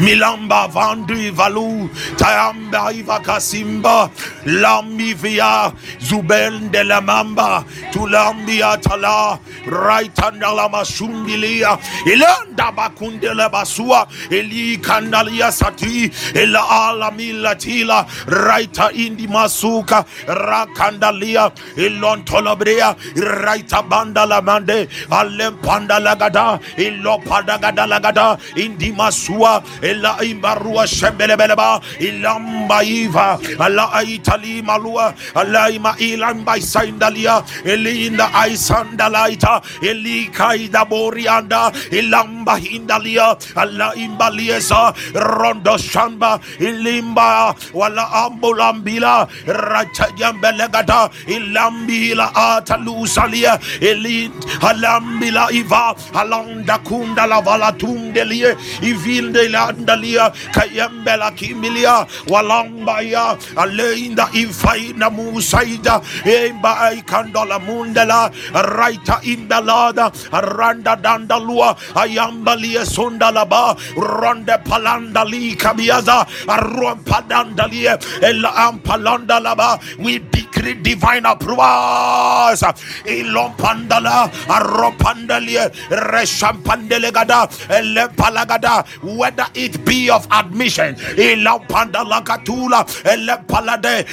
Milamba 0.00 0.68
Vandri 0.70 1.30
Valu 1.30 1.88
Tayamba 2.16 2.92
Ivakasimba 2.92 4.10
Lambi 4.46 5.12
Via 5.14 5.72
Zuben 6.00 6.70
de 6.72 6.82
la 6.84 7.00
Mamba 7.00 7.64
Tulambia 7.92 8.80
Tala 8.80 9.38
Raitanda 9.66 10.48
Masumbilia. 10.70 11.78
Ilanda 12.06 12.72
Bakundela 12.74 13.50
Basua 13.50 14.06
Eli 14.30 14.78
Kandalia 14.78 15.52
Sati 15.52 16.10
Ela 16.34 16.60
Alamila 16.60 17.54
Tila 17.54 18.06
Raita 18.26 18.90
Indi 18.94 19.26
Masuka 19.26 20.04
Rakandalia 20.26 21.52
Ilon 21.76 22.24
Tolabrea 22.24 22.96
Raita 23.14 23.86
Banda 23.88 24.26
Lamande 24.26 24.88
Alem 25.10 25.58
Panda 25.58 26.00
Lagada 26.00 26.60
Ilo 26.78 27.18
Padagada 27.18 27.86
Lagada 27.86 28.40
Indi 28.56 28.90
Masua 28.92 29.62
ela 29.82 30.16
imbarua 30.24 30.86
shembelebeleba 30.86 31.80
ilamba 32.00 32.82
iva 32.84 33.38
ala 33.58 34.02
itali 34.04 34.62
malua 34.62 35.14
ala 35.34 35.70
ima 35.70 35.94
ilamba 35.98 36.56
isaindalia 36.56 37.42
elinda 37.64 38.30
aisandalaita 38.34 39.60
elikaida 39.82 40.84
borianda 40.84 41.72
ilamba 41.90 42.56
hindalia 42.56 43.36
ala 43.56 43.94
imbaliesa 43.96 44.94
rondo 45.14 45.76
shamba 45.78 46.40
ilimba 46.60 47.54
wala 47.74 48.04
ambulambila 48.12 49.28
rachajambelegata 49.46 51.10
ilambila 51.26 52.34
atalusalia 52.34 53.58
elin 53.80 54.30
alambila 54.60 55.50
iva 55.52 55.94
alanda 56.14 56.78
kunda 56.78 57.26
la 57.26 57.40
vala 57.40 57.72
tundelie 57.72 58.56
ivilde 58.82 59.48
landalia 59.62 60.30
kayembela 60.54 61.30
kimilia 61.38 62.06
walambaya 62.28 63.36
aleinda 63.56 64.28
ifaina 64.32 65.10
musaida 65.10 66.00
emba 66.24 66.92
ikandola 66.94 67.58
mundela 67.58 68.30
raita 68.54 69.20
imbelada 69.22 70.10
randa 70.32 70.96
dandalua 70.96 71.76
ayambalia 71.94 72.84
sundalaba 72.86 73.76
ronde 73.96 74.56
palandali 74.68 75.54
kabiaza 75.56 76.26
arompadandalie 76.48 77.94
ela 78.22 78.50
ampalandalaba 78.66 79.78
we 79.98 80.18
decree 80.18 80.74
divine 80.74 81.26
approvals. 81.26 82.62
Ilompandala 83.06 84.30
aropandalie 84.48 85.70
reshampandelegada 85.90 87.48
elepalagada. 87.70 88.84
Whether 89.02 89.46
it 89.54 89.84
be 89.84 90.10
of 90.10 90.26
admission 90.30 90.96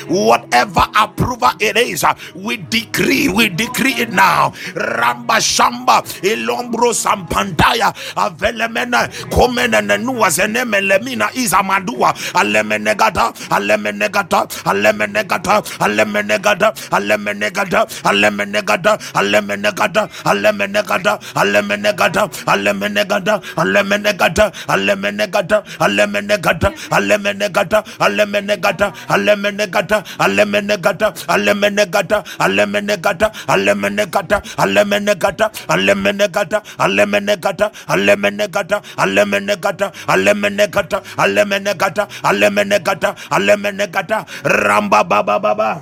whatever 0.10 0.86
approval 0.96 1.52
it 1.60 1.78
is 1.78 2.04
we 2.36 2.58
decree 2.58 3.28
we 3.30 3.50
decree 3.50 3.94
it 3.94 4.10
now 4.12 4.52
ramba 4.76 5.40
shamba 5.42 6.02
ilombro 6.24 6.94
sampantaya 6.94 7.94
avelemene 8.16 9.08
komenene 9.32 9.98
nuwazenemelemina 9.98 11.30
izamadua 11.34 12.14
alemenegata 12.34 13.34
alemenegata 13.50 14.48
alemenegata 14.66 15.64
alemenegata 15.80 16.74
alemenegata 16.92 17.88
alemenegata 18.04 18.98
alemenegata 19.00 19.00
alemenegata 19.14 20.10
alemenegata 20.26 21.20
alemenegata 21.36 22.30
alemenegata 22.56 23.42
alemenegata 23.58 24.52
alemenegata 25.80 26.74
alemenegata 26.98 27.84
alemenegata 28.00 28.94
alemenegata 29.10 30.04
alemenegata 30.20 31.14
alemenegata 31.28 32.24
alemenegata 32.40 33.22
alemenegata 33.48 34.42
alemenegata 34.58 35.48
alemenegata 35.68 36.62
alemenegata 36.78 37.72
alemenegata 37.88 38.82
alemenegata 38.98 39.92
alemenegata 40.08 40.98
alemenegata 41.18 42.08
alemenegata 42.24 43.16
alemenegata 43.32 44.26
ramba 44.44 45.04
baba 45.04 45.40
baba 45.40 45.82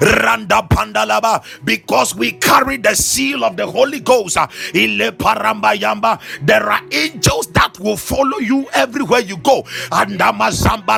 Randa 0.00 0.66
Pandalaba, 0.68 1.44
because 1.64 2.14
we 2.14 2.32
carry 2.32 2.76
the 2.76 2.94
seal 2.94 3.44
of 3.44 3.56
the 3.56 3.66
Holy 3.66 4.00
Ghost. 4.00 4.36
uh, 4.36 4.46
Ile 4.74 5.12
Parambayamba. 5.12 6.20
There 6.42 6.70
are 6.70 6.82
angels 6.92 7.46
that 7.48 7.78
will 7.80 7.96
follow 7.96 8.38
you 8.38 8.66
everywhere 8.74 9.20
you 9.20 9.36
go. 9.38 9.64
And 9.92 10.18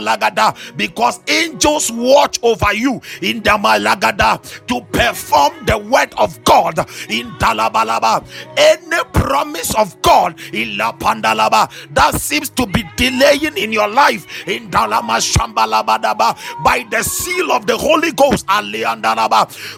Lagada, 0.01 0.55
because 0.77 1.21
angels 1.29 1.91
watch 1.93 2.39
over 2.43 2.73
you 2.75 3.01
in 3.23 3.43
Damalagada 3.43 4.41
to 4.67 4.81
perform 4.93 5.65
the 5.67 5.79
word 5.79 6.13
of 6.19 6.43
God 6.45 6.79
in 7.11 7.31
Dalabalaba. 7.39 8.25
Any 8.57 9.05
promise 9.13 9.75
of 9.75 10.01
God 10.03 10.39
in 10.53 10.77
La 10.77 10.93
Pandalaba 10.93 11.71
that 11.95 12.15
seems 12.21 12.49
to 12.51 12.67
be 12.67 12.85
delaying 12.97 13.57
in 13.57 13.73
your 13.73 13.89
life 13.89 14.27
in 14.49 14.71
Dalama 14.71 15.19
Shambalabadaba 15.21 16.37
by 16.65 16.85
the 16.91 17.03
seal 17.03 17.53
of 17.53 17.67
the 17.67 17.77
Holy 17.77 18.13
Ghost. 18.13 18.45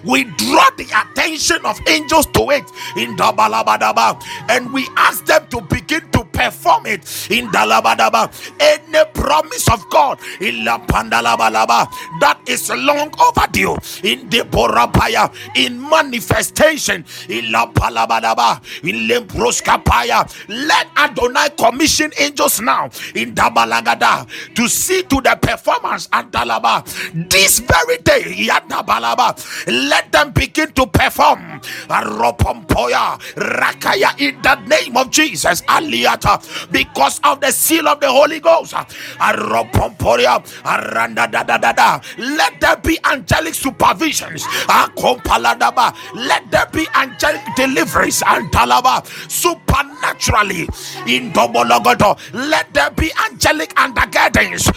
We 0.04 0.24
draw 0.24 0.68
the 0.76 0.86
attention 1.02 1.64
of 1.64 1.78
angels 1.88 2.26
to 2.34 2.50
it. 2.50 2.64
In 2.96 3.16
Dabalabadaba 3.16 4.22
and 4.50 4.72
we 4.72 4.88
ask 4.96 5.24
them 5.26 5.46
to 5.50 5.60
begin 5.62 6.08
to 6.12 6.24
perform 6.32 6.86
it 6.86 7.02
in 7.30 7.48
Dalabadaba. 7.48 8.30
Any 8.60 9.04
promise 9.12 9.68
of 9.70 9.88
God 9.90 10.18
in 10.40 10.64
La 10.64 10.78
Pandalabalaba 10.78 11.86
that 12.20 12.40
is 12.46 12.70
long 12.70 13.10
overdue 13.20 13.76
in 14.02 14.28
the 14.30 14.38
Borapaya 14.50 15.32
in 15.56 15.80
manifestation 15.88 17.04
in 17.28 17.50
La 17.52 17.70
Palabadaba 17.70 18.60
in 18.84 19.08
Lemproskapaya. 19.08 20.26
Let 20.48 20.88
Adonai 20.96 21.50
commission 21.50 22.10
angels 22.18 22.60
now 22.60 22.86
in 23.14 23.34
Dabalagada 23.34 24.26
to 24.54 24.68
see 24.68 25.02
to 25.04 25.20
the 25.20 25.38
performance 25.40 26.08
and 26.12 26.30
Dalaba 26.32 26.84
this 27.28 27.60
very 27.60 27.98
day. 27.98 28.48
Let 29.66 30.12
them 30.12 30.30
begin 30.32 30.72
to 30.72 30.86
perform. 30.86 31.60
Aropompoya 31.88 33.18
Rakaya 33.36 34.18
in 34.20 34.40
the 34.42 34.54
name 34.66 34.96
of 34.96 35.10
Jesus. 35.10 35.62
Aliata 35.62 36.21
Uh, 36.24 36.38
because 36.70 37.20
of 37.24 37.40
the 37.40 37.50
seal 37.50 37.88
of 37.88 38.00
the 38.00 38.10
Holy 38.10 38.40
Ghost. 38.40 38.74
Uh, 38.74 38.84
da. 41.72 42.00
Let 42.18 42.60
there 42.60 42.76
be 42.76 42.98
angelic 43.04 43.54
supervisions. 43.54 44.44
Let 46.14 46.50
there 46.50 46.66
be 46.72 46.86
angelic 46.94 47.42
deliveries 47.56 48.22
and 48.26 48.50
talaba 48.52 49.04
supernaturally 49.30 50.62
in 51.06 51.32
Dobologoto. 51.32 52.18
Let 52.32 52.72
there 52.74 52.90
be 52.90 53.10
angelic 53.30 53.74
undergirdings. 53.74 54.70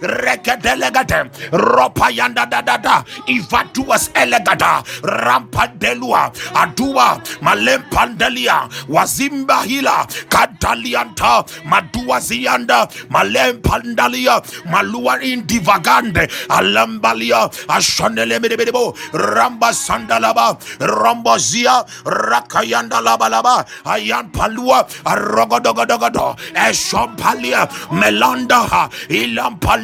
Rekedelegate, 0.00 1.30
Ropayanda 1.52 2.48
da 2.48 2.60
da 2.62 2.76
da, 2.76 3.04
Ivatuas 3.28 4.10
elegada, 4.14 4.82
Rampadelua, 5.02 6.32
Adua, 6.54 7.20
Malempandelia, 7.42 8.68
Wazimba 8.88 9.62
hila, 9.64 10.06
Kadalianta, 10.28 11.44
Madua 11.64 12.20
zianda, 12.20 12.88
Malempandalia, 13.10 14.40
Malua 14.66 15.20
in 15.22 15.42
divagande, 15.46 16.28
Alambalia, 16.48 17.48
Ashanele 17.68 18.38
Medebo, 18.40 18.94
Ramba 19.12 19.72
Sandalaba, 19.72 20.58
Rambazia, 20.78 21.84
Rakayanda 22.04 23.00
Labalaba, 23.02 23.66
Ayan 23.84 24.30
Palua, 24.32 24.86
Arogodogodogodo, 25.04 26.36
Eshompalia, 26.54 27.68
Melanda, 27.90 28.64
Rapandalabadabadaba. 28.66 29.83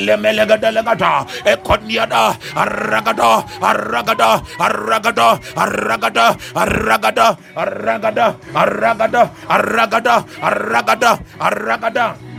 Alemelegadelegata, 0.01 1.25
Ekoniada, 1.45 2.33
Aragada, 2.57 3.45
Aragada, 3.61 4.41
Aragada, 4.57 5.29
Aragada, 5.55 6.25
Aragada, 6.55 7.27
Aragada, 7.55 8.27
Aragada, 8.55 9.23
Aragada, 9.47 10.15
Aragada, 10.41 11.11
Aragada. 11.39 12.30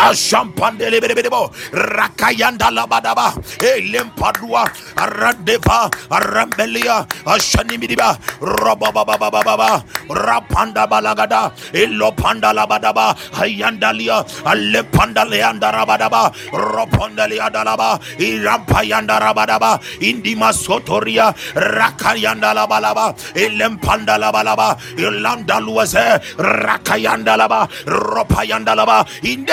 Ashampandelebelebo, 0.00 1.52
Rakayanda 1.72 2.70
Labadaba, 2.72 3.34
Elimpadua, 3.60 4.64
Aradeva, 4.96 5.90
Arambelia, 6.10 7.06
Ashanimidiba, 7.26 8.18
Robababababa, 8.40 9.84
Rapanda 10.08 10.86
Balagada, 10.88 11.52
Elopanda 11.72 12.52
Labadaba, 12.54 13.16
Hayandalia, 13.32 14.24
Alepanda 14.44 15.24
Leanda 15.28 15.72
Rabadaba, 15.72 16.32
Ropondalia 16.52 17.50
Dalaba, 17.50 18.00
Irampayanda 18.18 19.20
Rabadaba, 19.20 19.80
Indima 20.00 20.52
Sotoria, 20.52 21.34
Rakayanda 21.54 22.54
Labalaba, 22.54 23.14
Elempanda 23.34 24.18
Labalaba, 24.18 24.78
Ilanda 24.96 25.60
Luaze, 25.60 26.20
Rakayanda 26.36 27.36
Laba, 27.38 27.68
Ropayanda 27.86 28.74
Laba, 28.76 29.06
Inde 29.24 29.52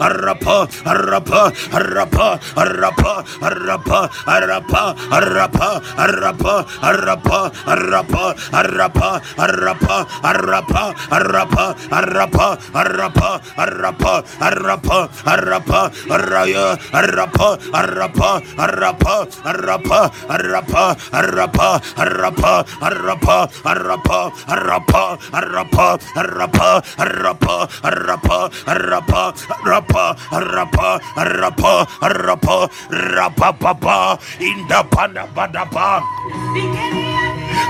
arapa 0.00 0.68
arapa 0.84 1.52
arapa 1.72 2.38
arapa 2.56 3.24
arapa 3.42 4.00
arapa 4.26 4.82
arapa 5.10 5.84
arapa 5.96 6.54
arapa 6.86 7.42
arapa 7.66 8.32
arapa 8.52 9.08
arapa 9.42 9.96
arapa 10.22 10.84
arapa 11.10 11.66
arapa 11.92 12.48
arapa 12.74 13.30
arapa 13.58 14.14
arapa 14.46 14.98
Arapa, 15.26 15.90
araya 16.10 16.78
arapa 16.92 17.58
arapa 17.72 18.42
arapa 18.56 19.26
arapa 19.44 20.10
arapa 20.28 20.96
arapa 21.12 21.80
arapa 21.80 21.80
arapa 21.96 22.56
arapa 22.84 23.48
arapa 23.66 24.30
arapa 24.46 25.18
arapa 25.32 25.86
arapa 26.16 26.68
arapa 26.98 27.56
arapa 27.82 28.38
arapa 28.66 29.22
rapa 29.66 30.16
rapa 30.32 31.00
rapa 31.16 31.74
rapa 32.02 32.56
rapa 32.90 33.48
papa 33.58 34.18
in 34.40 34.58
the 34.68 34.80
panda 34.90 35.26
panda 35.34 35.64
pa 35.66 37.15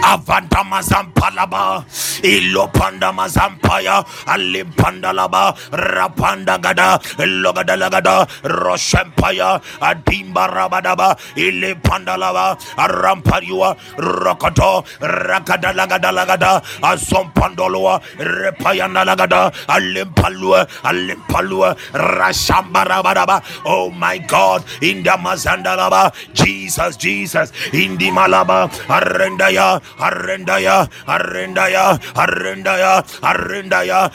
avandamazampalaba 0.03 1.85
ilopandamazampaya 2.23 4.05
alimpandalaba 4.27 5.55
rapandagada 5.73 6.99
logadalagada 7.25 8.27
roshempaya 8.45 9.61
adimbarabadaba 9.81 11.17
ilipandalaba 11.37 12.57
arampariwa 12.77 13.77
rokoto 13.99 14.85
rakadalagadalagada 15.01 16.63
azompandoloa 16.83 18.01
repayanalagada 18.19 19.53
alimpalua 19.69 20.67
alimpalua 20.85 21.77
rashambarabadaba 21.93 23.43
oh 23.65 23.91
my 23.91 24.19
god 24.21 24.63
indamazandalaba 24.81 26.13
jesus 26.35 26.97
jesus 26.99 27.53
indimalaba 27.73 28.69
arendaya 28.89 29.81
arendaya 29.99 30.89
arendaya 31.07 31.99
arendaya 32.15 32.93
arendaya 33.23 34.11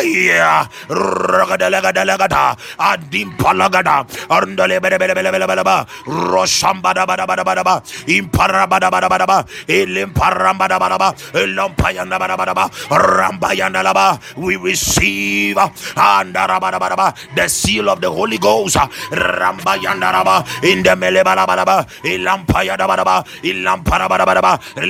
eya 0.00 0.64
eh, 0.64 0.68
ragadalagadalagada 0.90 2.56
adimpalagada. 2.78 4.06
Arndale 4.30 4.80
bele 4.80 4.98
bele 4.98 5.14
bele 5.14 5.30
bele 5.32 5.46
bele 5.46 5.62
ba 5.64 5.86
roshambada 6.06 7.06
bada 7.06 7.26
bada 7.26 7.44
bada 7.44 7.64
ba 7.64 7.82
impara 8.06 8.66
bada 8.68 8.90
bada 8.90 9.08
bada 9.08 9.26
ba 9.26 9.44
ilimpara 9.68 10.52
bada 10.58 10.78
bada 10.78 10.98
ba 10.98 11.08
ilampayanda 11.34 12.18
bada 12.18 12.36
bada 12.36 12.54
ba 12.54 12.64
rambayanda 12.90 13.82
laba 13.82 14.18
we 14.36 14.56
receive 14.56 15.56
ah, 15.58 15.70
andara 16.22 16.60
bada 16.60 16.78
bada 16.78 16.96
ba 16.96 17.14
the 17.34 17.48
seal 17.48 17.88
of 17.88 18.00
the 18.00 18.10
Holy 18.10 18.38
Ghost 18.38 18.76
ah, 18.76 18.88
rambayanda 19.12 20.12
laba 20.12 20.36
in 20.64 20.82
the 20.82 20.94
mele 20.96 21.22
bada 21.24 21.46
ba 21.46 21.86
ilampayanda 22.04 22.86
bada 22.86 23.04
ba 23.04 23.16
ilampara 23.42 24.08
bada 24.08 24.24
bada 24.26 24.42
ba 24.42 24.52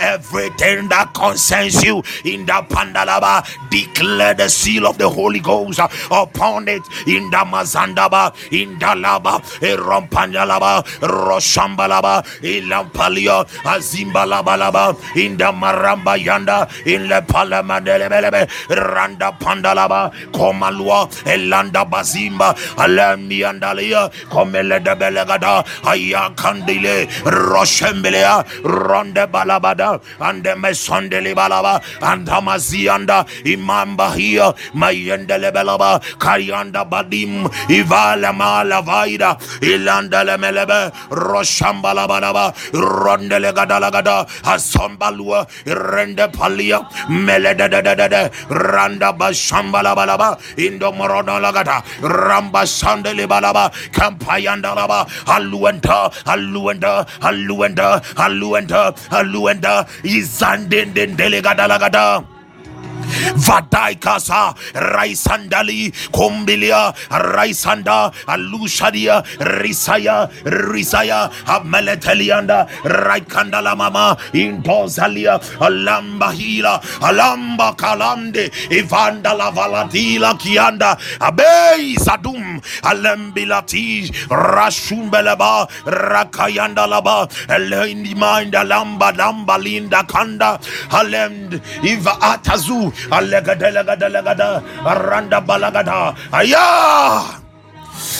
everything 0.00 0.88
that 0.88 1.12
concerns 1.14 1.82
you 1.84 2.02
in 2.24 2.46
the 2.46 2.58
pandalaba 2.68 3.44
declare 3.70 4.34
the 4.34 4.48
seal 4.48 4.86
of 4.86 4.98
the 4.98 5.08
Holy 5.08 5.40
Ghost 5.40 5.80
upon 6.10 6.68
it. 6.68 6.82
In 7.06 7.30
the 7.30 7.38
mazandaba 7.38 8.32
in 8.52 8.78
the 8.78 8.86
laba 8.86 9.40
erompandalaba 9.60 10.84
roshambalaba 11.00 12.24
ilampalia 12.42 13.44
azimbalabalaba 13.64 14.94
in 15.16 15.36
the 15.36 15.44
maramba 15.44 16.16
yanda 16.18 16.58
in 16.86 17.08
the 17.08 17.20
palamandelebelebe 17.32 18.48
randa 18.94 19.32
pandalaba 19.40 20.12
komalua 20.32 21.08
elanda 21.24 21.84
bazimba 21.88 22.54
alamiandalia 22.76 24.10
komele 24.30 24.82
de 24.82 24.94
belegada 25.00 25.64
ayakandile 25.84 27.06
roshembelea 27.24 28.44
ronde 28.64 29.24
balabada 29.32 29.87
and 30.20 30.44
the 30.44 30.50
Mesondeli 30.50 31.34
Balaba 31.34 31.82
and 32.02 32.26
the 32.26 32.32
Imamba 33.44 34.14
here 34.14 34.52
Mayendele 34.74 35.52
Belaba 35.52 36.00
Kayanda 36.18 36.88
Badim 36.88 37.44
Ivala 37.68 38.32
Malavaida 38.32 39.38
Ilanda 39.60 40.24
Lemelebe 40.24 40.92
Roshambalabanaba 41.10 42.54
Rondele 42.72 43.52
Gadalagada 43.52 44.26
Hasombalua 44.42 45.46
Rende 45.64 46.30
Palia 46.32 46.80
Melede 47.08 47.68
Randa 48.50 49.12
Bashambalabalaba 49.12 50.38
Indomoronolagata 50.56 51.82
Ramba 52.02 52.64
Sandeli 52.66 53.26
Balaba 53.26 53.70
Kampayandalaba 53.92 55.06
Aluenta 55.26 56.10
Aluenta 56.26 57.06
Aluenta 57.20 58.02
Aluenta 58.16 58.94
Aluenta 59.10 59.77
izandendendelegadalagada. 60.02 62.37
Vadaikasa, 63.38 64.54
Raisandali, 64.74 65.92
Kombilia, 66.10 66.94
Raisanda, 67.10 68.12
Alushadia, 68.26 69.22
Risaya, 69.38 70.28
Risaya, 70.44 71.30
Ameletelianda, 71.46 72.68
Raikandala 72.82 73.76
Mama, 73.76 74.16
Intozalia, 74.32 75.38
Alambahila, 75.60 76.80
Alamba 77.00 77.76
Kalande, 77.76 78.50
Ivandala 78.70 79.52
Valadila 79.52 80.34
Kianda, 80.38 80.96
Abei 81.20 81.94
Sadum, 81.96 82.60
Alembilati, 82.82 84.10
Rashumbelaba, 84.28 85.68
Rakayanda 85.84 86.86
Laba, 86.88 87.28
Eleni 87.48 88.14
Mind, 88.14 88.54
Alamba, 88.54 89.12
Lamba, 89.12 89.62
Linda 89.62 90.02
Kanda, 90.04 90.58
Alem, 90.90 91.50
Iva 91.84 92.12
Atazu, 92.20 92.92
Legada, 93.28 93.68
legada, 93.68 94.08
legada, 94.08 94.48
Aranda 94.84 95.38
balagada. 95.44 96.16
Ayah! 96.32 97.47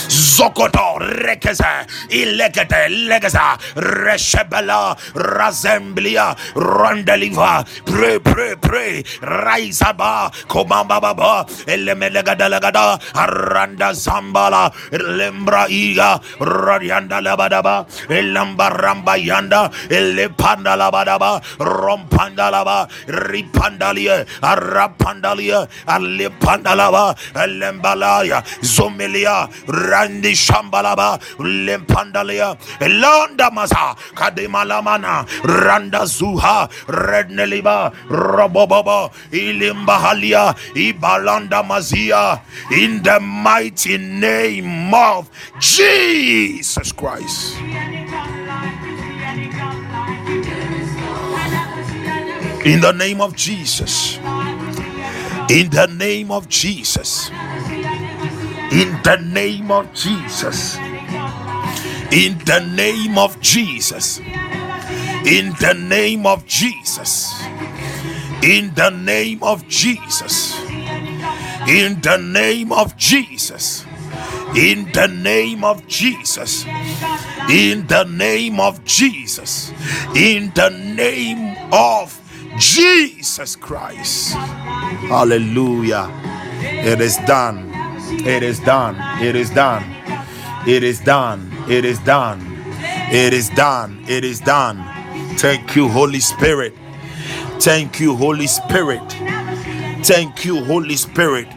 Zokoto 0.09 0.99
rekeza 1.01 1.87
ilegete 2.11 2.89
legeza 2.89 3.59
reshebela 3.77 4.97
razemblia 5.15 6.35
randeliva 6.55 7.65
pray 7.87 8.19
pray 8.19 8.55
pray 8.57 9.03
raizaba 9.23 10.31
komamba 10.49 11.01
baba 11.01 11.45
elemelega 11.67 12.35
delegada 12.37 12.99
aranda 13.15 13.93
zambala 13.95 14.71
lembra 14.93 15.67
iga 15.69 16.21
radianda 16.41 17.21
labadaba 17.21 17.87
elamba 18.09 18.69
ramba 18.71 19.17
yanda 19.17 19.71
elepanda 19.91 20.77
labadaba 20.77 21.41
rompanda 21.59 22.51
laba 22.51 22.89
ripandalia 23.07 24.25
arapandalia 24.43 25.67
alepandalaba 25.87 27.15
elembalaya 27.35 28.43
zomelia 28.63 29.49
randi 29.69 30.33
shambalaba 30.35 31.21
lempandalia 31.39 32.57
londa 32.81 33.51
masa 33.51 33.95
kadimalamana 34.15 35.27
randa 35.45 36.05
zuha 36.07 36.69
redneliba 36.89 37.93
robobobo 38.11 39.11
ilimbahalia 39.33 40.55
ibalanda 40.75 41.63
mazia 41.63 42.41
in 42.73 43.03
the 43.03 43.21
mighty 43.21 43.99
name 43.99 44.93
of 44.95 45.29
Jesus 45.61 46.93
Christ. 46.93 47.57
In 52.65 52.81
the 52.81 52.93
name 52.93 53.21
of 53.21 53.35
Jesus. 53.37 54.19
In 55.49 55.71
the 55.71 55.87
name 55.97 56.31
of 56.31 56.49
Jesus 56.49 57.31
in 58.73 59.01
the 59.03 59.17
name 59.17 59.71
of 59.71 59.93
Jesus. 59.95 60.77
In 62.13 62.39
the 62.45 62.61
name 62.75 63.19
of 63.19 63.41
Jesus. 63.41 64.19
In 65.27 65.53
the 65.61 65.75
name 65.75 66.27
of 66.27 66.47
Jesus. 66.47 67.33
In 68.43 68.73
the 68.75 68.91
name 68.91 69.43
of 69.43 69.67
Jesus. 69.69 70.59
In 71.67 72.01
the 72.01 72.17
name 72.17 72.73
of 72.73 72.97
Jesus. 72.97 73.85
In 74.57 74.91
the 74.93 75.07
name 75.07 75.65
of 75.65 75.87
Jesus. 75.87 76.65
In 77.51 77.87
the 77.87 78.05
name 78.05 78.61
of 78.61 78.85
Jesus. 78.85 79.73
In 80.15 80.51
the 80.55 80.71
name 80.71 81.57
of 81.73 82.21
Jesus 82.59 83.57
Christ. 83.57 84.33
Hallelujah. 85.09 86.11
It 86.61 87.01
is 87.01 87.17
done. 87.27 87.68
It 88.27 88.43
is 88.43 88.61
done. 88.61 88.97
It 89.23 89.37
is 89.37 89.51
done. 89.51 89.85
It 90.67 90.83
is 90.83 91.01
done. 91.01 91.51
It 91.69 91.85
is 91.85 91.99
done. 92.01 92.41
It 93.11 93.33
is 93.33 93.49
done. 93.51 94.05
It 94.09 94.25
is 94.25 94.41
done. 94.41 94.85
Thank 95.39 95.77
you, 95.77 95.89
Holy 95.89 96.21
Spirit. 96.21 96.75
Thank 97.61 98.01
you, 98.01 98.17
Holy 98.17 98.47
Spirit. 98.47 99.03
Thank 100.03 100.45
you, 100.45 100.65
Holy 100.65 100.97
Spirit 100.97 101.49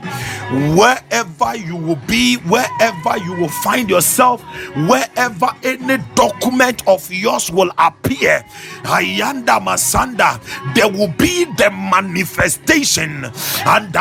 wherever 0.52 1.56
you 1.56 1.76
will 1.76 2.00
be, 2.08 2.36
wherever 2.38 3.18
you 3.18 3.34
will 3.34 3.50
find 3.50 3.90
yourself, 3.90 4.42
wherever 4.88 5.50
any 5.64 5.98
document 6.16 6.86
of 6.88 7.12
yours 7.12 7.50
will 7.52 7.72
appear, 7.78 8.44
Ayanda 8.84 9.60
Masanda, 9.60 10.40
there 10.76 10.90
will 10.90 11.14
be 11.18 11.46
the 11.56 11.70
manifestation 11.72 13.26
and 13.66 13.96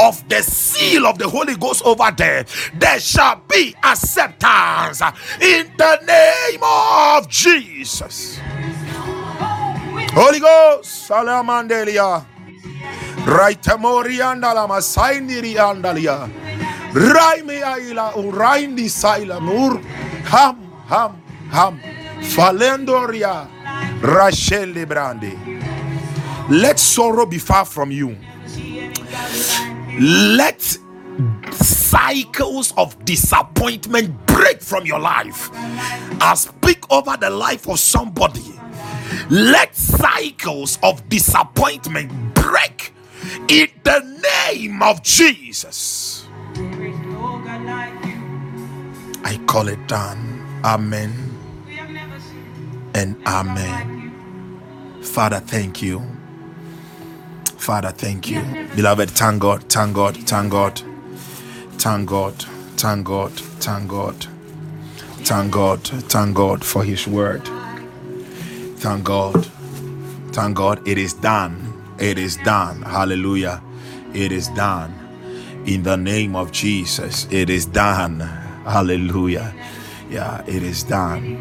of 0.00 0.28
the 0.28 0.42
seal 0.42 1.06
of 1.06 1.18
the 1.18 1.28
Holy 1.28 1.54
Ghost 1.56 1.82
over 1.84 2.10
there. 2.16 2.44
There 2.74 3.00
shall 3.00 3.42
be 3.48 3.74
acceptance 3.84 5.02
in 5.40 5.70
the 5.76 6.00
name 6.06 6.60
of 6.62 7.28
Jesus. 7.28 8.38
Holy 10.12 10.40
Ghost, 10.40 11.08
Salamandelia. 11.08 12.26
Raitamori 13.26 14.20
andala 14.20 14.66
masaindiri 14.68 15.58
andalia. 15.58 16.28
Raime 16.94 17.62
aila 17.62 18.12
uraindi 18.16 18.88
saila 18.88 19.40
ham 20.24 20.56
ham 20.88 21.20
ham 21.50 21.80
falendoria 22.22 23.48
Rachel 24.02 24.86
Brande. 24.86 25.32
Let 26.48 26.78
sorrow 26.80 27.26
be 27.26 27.38
far 27.38 27.64
from 27.64 27.90
you. 27.92 28.16
Let 30.00 30.60
cycles 31.52 32.72
of 32.76 33.04
disappointment 33.04 34.26
break 34.26 34.62
from 34.62 34.86
your 34.86 34.98
life. 34.98 35.50
I 36.22 36.34
speak 36.36 36.90
over 36.90 37.16
the 37.16 37.30
life 37.30 37.68
of 37.68 37.78
somebody. 37.78 38.58
Let 39.28 39.76
cycles 39.76 40.78
of 40.82 41.08
disappointment 41.08 42.29
in 43.50 43.68
the 43.82 43.98
name 44.48 44.80
of 44.80 45.02
Jesus. 45.02 46.24
I 49.24 49.38
call 49.46 49.66
it 49.68 49.88
done. 49.88 50.40
Amen 50.64 51.12
and 52.94 53.16
amen. 53.26 54.12
Father, 55.02 55.40
thank 55.40 55.82
you. 55.82 56.00
Father, 57.56 57.90
thank 57.90 58.30
you. 58.30 58.42
Beloved, 58.76 59.10
thank 59.10 59.40
God, 59.42 59.64
thank 59.64 59.94
God, 59.94 60.16
thank 60.16 60.52
God, 60.52 60.82
thank 61.78 62.08
God, 62.08 62.34
thank 62.76 63.04
God, 63.06 63.32
thank 63.32 63.88
God, 63.88 64.26
thank 65.24 65.52
God, 65.52 65.80
thank 65.82 66.36
God 66.36 66.64
for 66.64 66.84
His 66.84 67.06
word. 67.08 67.42
Thank 68.76 69.04
God, 69.04 69.44
thank 70.32 70.56
God, 70.56 70.86
it 70.86 70.98
is 70.98 71.14
done. 71.14 71.69
It 72.00 72.18
is 72.18 72.38
done. 72.38 72.82
Hallelujah. 72.82 73.62
It 74.14 74.32
is 74.32 74.48
done. 74.48 74.94
In 75.66 75.82
the 75.82 75.96
name 75.96 76.34
of 76.36 76.50
Jesus, 76.52 77.28
it 77.30 77.50
is 77.50 77.66
done. 77.66 78.20
Hallelujah. 78.20 79.54
Yeah, 80.10 80.42
it 80.46 80.62
is 80.62 80.82
done. 80.82 81.36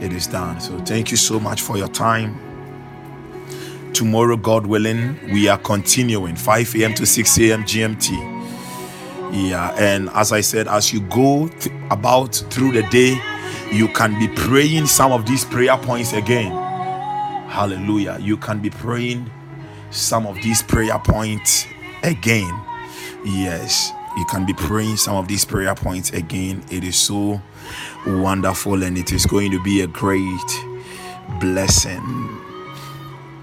It 0.00 0.12
is 0.12 0.28
done. 0.28 0.60
So 0.60 0.78
thank 0.80 1.10
you 1.10 1.16
so 1.16 1.40
much 1.40 1.62
for 1.62 1.76
your 1.76 1.88
time. 1.88 2.38
Tomorrow, 3.92 4.36
God 4.36 4.66
willing, 4.66 5.18
we 5.32 5.48
are 5.48 5.58
continuing 5.58 6.36
5 6.36 6.76
a.m. 6.76 6.94
to 6.94 7.06
6 7.06 7.38
a.m. 7.40 7.64
GMT. 7.64 8.44
Yeah, 9.32 9.74
and 9.78 10.10
as 10.10 10.32
I 10.32 10.42
said, 10.42 10.68
as 10.68 10.92
you 10.92 11.00
go 11.02 11.48
th- 11.48 11.74
about 11.90 12.34
through 12.50 12.72
the 12.72 12.82
day, 12.84 13.18
you 13.72 13.88
can 13.88 14.18
be 14.18 14.28
praying 14.28 14.86
some 14.86 15.12
of 15.12 15.26
these 15.26 15.44
prayer 15.44 15.76
points 15.78 16.12
again. 16.12 16.52
Hallelujah. 17.48 18.18
You 18.20 18.36
can 18.36 18.60
be 18.60 18.70
praying 18.70 19.30
some 19.94 20.26
of 20.26 20.34
these 20.42 20.62
prayer 20.62 20.98
points 20.98 21.66
again. 22.02 22.52
Yes, 23.24 23.92
you 24.16 24.24
can 24.26 24.44
be 24.44 24.52
praying 24.52 24.96
some 24.96 25.16
of 25.16 25.28
these 25.28 25.44
prayer 25.44 25.74
points 25.74 26.10
again. 26.10 26.64
It 26.70 26.84
is 26.84 26.96
so 26.96 27.40
wonderful 28.06 28.82
and 28.82 28.98
it 28.98 29.12
is 29.12 29.24
going 29.24 29.52
to 29.52 29.62
be 29.62 29.80
a 29.80 29.86
great 29.86 30.66
blessing 31.40 32.40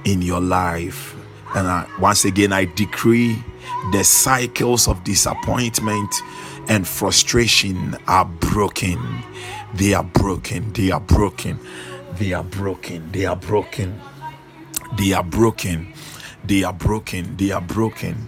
in 0.03 0.21
your 0.21 0.41
life. 0.41 1.15
And 1.55 1.67
I, 1.67 1.87
once 1.99 2.25
again, 2.25 2.53
I 2.53 2.65
decree 2.65 3.43
the 3.91 4.03
cycles 4.03 4.87
of 4.87 5.03
disappointment 5.03 6.13
and 6.67 6.87
frustration 6.87 7.95
are 8.07 8.25
broken. 8.25 9.23
They 9.73 9.93
are 9.93 10.03
broken. 10.03 10.73
They 10.73 10.91
are 10.91 10.99
broken. 10.99 11.59
They 12.17 12.33
are 12.33 12.43
broken. 12.43 13.11
They 13.11 13.25
are 13.25 13.35
broken. 13.35 13.99
They 14.97 15.13
are 15.13 15.23
broken. 15.23 15.93
They 15.93 15.93
are 15.93 15.93
broken. 15.93 15.93
They 16.45 16.63
are 16.63 16.73
broken. 16.73 17.37
They 17.37 17.51
are 17.51 17.61
broken 17.61 18.27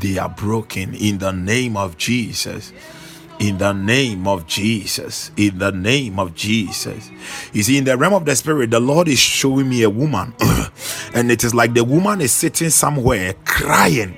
They 0.00 0.18
are 0.18 0.28
broken 0.28 0.94
in 0.94 1.18
the 1.18 1.32
name 1.32 1.76
of 1.76 1.96
Jesus. 1.96 2.72
in 3.38 3.58
the 3.58 3.72
name 3.72 4.26
of 4.26 4.46
Jesus. 4.46 5.30
In 5.36 5.58
the 5.58 5.72
name 5.72 6.18
of 6.18 6.34
Jesus. 6.34 7.10
You 7.52 7.62
see, 7.62 7.78
in 7.78 7.84
the 7.84 7.96
realm 7.96 8.14
of 8.14 8.24
the 8.24 8.36
spirit, 8.36 8.70
the 8.70 8.80
Lord 8.80 9.08
is 9.08 9.18
showing 9.18 9.68
me 9.68 9.82
a 9.82 9.90
woman, 9.90 10.34
and 11.14 11.30
it 11.30 11.44
is 11.44 11.54
like 11.54 11.74
the 11.74 11.84
woman 11.84 12.20
is 12.20 12.32
sitting 12.32 12.70
somewhere 12.70 13.34
crying, 13.44 14.16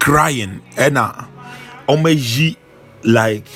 crying, 0.00 0.62
and 0.76 0.98
uh, 0.98 1.24
like 3.04 3.46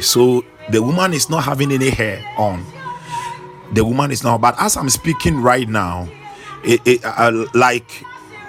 so 0.00 0.44
the 0.70 0.82
woman 0.82 1.14
is 1.14 1.30
not 1.30 1.44
having 1.44 1.72
any 1.72 1.90
hair 1.90 2.24
on. 2.36 2.64
The 3.74 3.84
woman 3.84 4.10
is 4.10 4.24
not, 4.24 4.40
but 4.40 4.54
as 4.60 4.76
I'm 4.76 4.90
speaking 4.90 5.40
right 5.42 5.68
now, 5.68 6.08
it, 6.64 7.04
uh, 7.04 7.46
like 7.54 8.04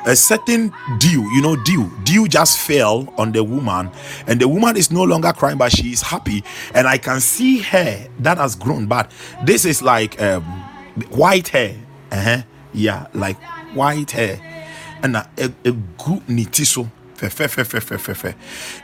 a 0.05 0.15
certain 0.15 0.73
dew, 0.97 1.23
you 1.33 1.41
know, 1.41 1.55
dew, 1.55 1.91
dew 2.03 2.27
just 2.27 2.57
fell 2.59 3.13
on 3.17 3.31
the 3.31 3.43
woman, 3.43 3.89
and 4.27 4.39
the 4.39 4.47
woman 4.47 4.77
is 4.77 4.91
no 4.91 5.03
longer 5.03 5.33
crying, 5.33 5.57
but 5.57 5.71
she 5.71 5.91
is 5.91 6.01
happy, 6.01 6.43
and 6.73 6.87
I 6.87 6.97
can 6.97 7.19
see 7.19 7.59
hair 7.59 8.07
that 8.19 8.37
has 8.37 8.55
grown. 8.55 8.87
But 8.87 9.11
this 9.43 9.65
is 9.65 9.81
like 9.81 10.21
um, 10.21 10.43
white 11.09 11.49
hair, 11.49 11.75
uh-huh. 12.11 12.43
yeah, 12.73 13.07
like 13.13 13.37
white 13.73 14.11
hair, 14.11 14.39
and 15.03 15.15
a, 15.15 15.29
good 15.63 16.25
nitiso. 16.27 16.89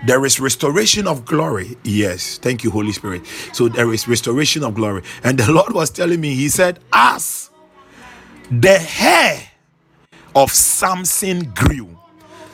There 0.05 0.25
is 0.25 0.39
restoration 0.41 1.07
of 1.07 1.23
glory. 1.23 1.77
Yes, 1.85 2.37
thank 2.37 2.65
you, 2.65 2.69
Holy 2.69 2.91
Spirit. 2.91 3.25
So 3.53 3.69
there 3.69 3.93
is 3.93 4.09
restoration 4.09 4.61
of 4.65 4.75
glory. 4.75 5.03
And 5.23 5.37
the 5.37 5.49
Lord 5.53 5.71
was 5.73 5.89
telling 5.89 6.19
me, 6.19 6.35
He 6.35 6.49
said, 6.49 6.79
As 6.91 7.49
the 8.51 8.77
hair 8.77 9.49
of 10.35 10.51
Samson 10.51 11.51
grew, 11.53 11.97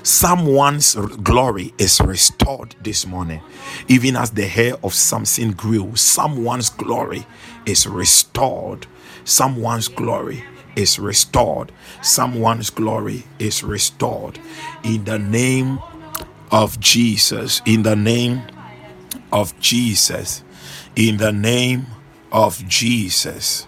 someone's 0.03 0.95
glory 0.95 1.73
is 1.77 1.99
restored 2.01 2.75
this 2.81 3.05
morning. 3.05 3.41
Even 3.87 4.15
as 4.15 4.31
the 4.31 4.45
hair 4.45 4.75
of 4.83 4.93
Samson 4.93 5.51
grew, 5.51 5.95
someone's 5.95 6.69
glory 6.69 7.25
is 7.65 7.87
restored. 7.87 8.87
Someone's 9.23 9.87
glory 9.87 10.43
is 10.75 10.97
restored. 10.97 11.71
Someone's 12.01 12.69
glory 12.69 13.23
is 13.39 13.63
restored. 13.63 14.39
In 14.83 15.03
the 15.03 15.19
name 15.19 15.79
of 16.51 16.79
Jesus. 16.79 17.61
In 17.65 17.83
the 17.83 17.95
name 17.95 18.41
of 19.31 19.57
Jesus. 19.59 20.43
In 20.95 21.17
the 21.17 21.31
name 21.31 21.87
of 22.31 22.65
Jesus. 22.67 23.67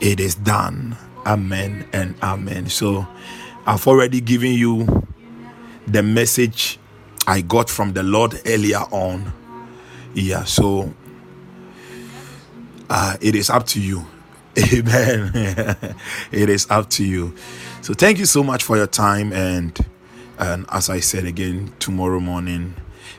It 0.00 0.20
is 0.20 0.34
done. 0.34 0.96
Amen 1.26 1.88
and 1.92 2.14
amen. 2.22 2.68
So 2.70 3.06
I've 3.66 3.86
already 3.86 4.20
given 4.20 4.52
you 4.52 5.06
the 5.86 6.02
message 6.02 6.78
I 7.26 7.42
got 7.42 7.70
from 7.70 7.92
the 7.94 8.02
Lord 8.02 8.40
earlier 8.46 8.84
on. 8.92 9.32
Yeah, 10.14 10.44
so 10.44 10.92
uh, 12.90 13.16
it 13.20 13.34
is 13.34 13.50
up 13.50 13.66
to 13.68 13.80
you. 13.80 14.06
Amen. 14.74 15.32
it 16.32 16.48
is 16.50 16.66
up 16.70 16.90
to 16.90 17.04
you. 17.04 17.34
So 17.82 17.94
thank 17.94 18.18
you 18.18 18.26
so 18.26 18.42
much 18.42 18.64
for 18.64 18.76
your 18.76 18.88
time 18.88 19.32
and 19.32 19.78
and 20.38 20.66
as 20.72 20.90
I 20.90 21.00
said 21.00 21.24
again 21.26 21.72
tomorrow 21.78 22.20
morning 22.20 22.74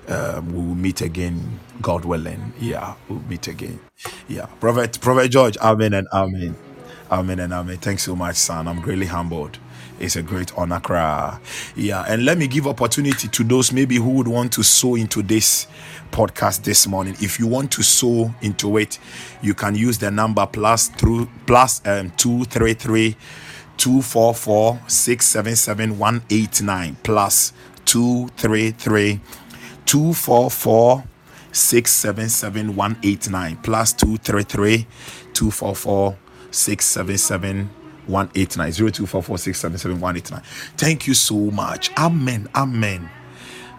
uh, 0.07 0.41
we 0.45 0.53
will 0.53 0.75
meet 0.75 1.01
again 1.01 1.59
God 1.81 2.05
willing. 2.05 2.53
Yeah, 2.59 2.95
we'll 3.09 3.21
meet 3.21 3.47
again. 3.47 3.79
Yeah. 4.27 4.47
Prophet 4.59 4.99
Prophet 5.01 5.29
George, 5.29 5.57
Amen 5.57 5.93
and 5.93 6.07
Amen. 6.13 6.55
Amen 7.11 7.39
and 7.41 7.51
amen. 7.51 7.77
Thanks 7.77 8.03
so 8.03 8.15
much, 8.15 8.37
son. 8.37 8.69
I'm 8.69 8.79
greatly 8.79 9.05
humbled. 9.05 9.59
It's 9.99 10.15
a 10.15 10.23
great 10.23 10.57
honor. 10.57 10.79
Cry. 10.79 11.39
Yeah, 11.75 12.05
and 12.07 12.23
let 12.23 12.37
me 12.37 12.47
give 12.47 12.65
opportunity 12.67 13.27
to 13.27 13.43
those 13.43 13.73
maybe 13.73 13.97
who 13.97 14.11
would 14.11 14.29
want 14.29 14.53
to 14.53 14.63
sow 14.63 14.95
into 14.95 15.21
this 15.21 15.67
podcast 16.11 16.63
this 16.63 16.87
morning. 16.87 17.15
If 17.19 17.37
you 17.37 17.47
want 17.47 17.71
to 17.73 17.83
sow 17.83 18.33
into 18.41 18.77
it, 18.77 18.97
you 19.41 19.53
can 19.53 19.75
use 19.75 19.97
the 19.97 20.09
number 20.09 20.45
plus 20.47 20.87
through 20.87 21.29
plus 21.45 21.85
um 21.85 22.11
two 22.11 22.45
three 22.45 22.73
three 22.73 23.17
two 23.75 24.01
four 24.01 24.33
four 24.33 24.79
six 24.87 25.27
seven 25.27 25.55
seven 25.55 25.99
one 25.99 26.23
eight 26.29 26.61
nine 26.61 26.95
plus 27.03 27.51
two 27.83 28.29
three 28.37 28.71
three 28.71 29.19
two 29.85 30.13
four 30.13 30.49
four 30.49 31.03
six 31.51 31.91
seven 31.91 32.29
seven 32.29 32.75
one 32.75 32.97
eight 33.03 33.29
nine 33.29 33.57
plus 33.57 33.91
two 33.91 34.15
three 34.17 34.43
three 34.43 34.87
two 35.33 35.51
four 35.51 35.75
four 35.75 36.17
six 36.51 36.85
seven 36.85 37.17
seven 37.17 37.69
one 38.07 38.29
eight 38.35 38.57
nine 38.57 38.71
zero 38.71 38.89
two 38.89 39.05
four 39.05 39.23
four 39.23 39.37
six 39.37 39.59
seven 39.59 39.77
seven 39.77 39.99
one 39.99 40.17
eight 40.17 40.29
nine. 40.31 40.41
Thank 40.77 41.07
you 41.07 41.13
so 41.13 41.35
much. 41.35 41.91
Amen. 41.97 42.47
Amen. 42.55 43.09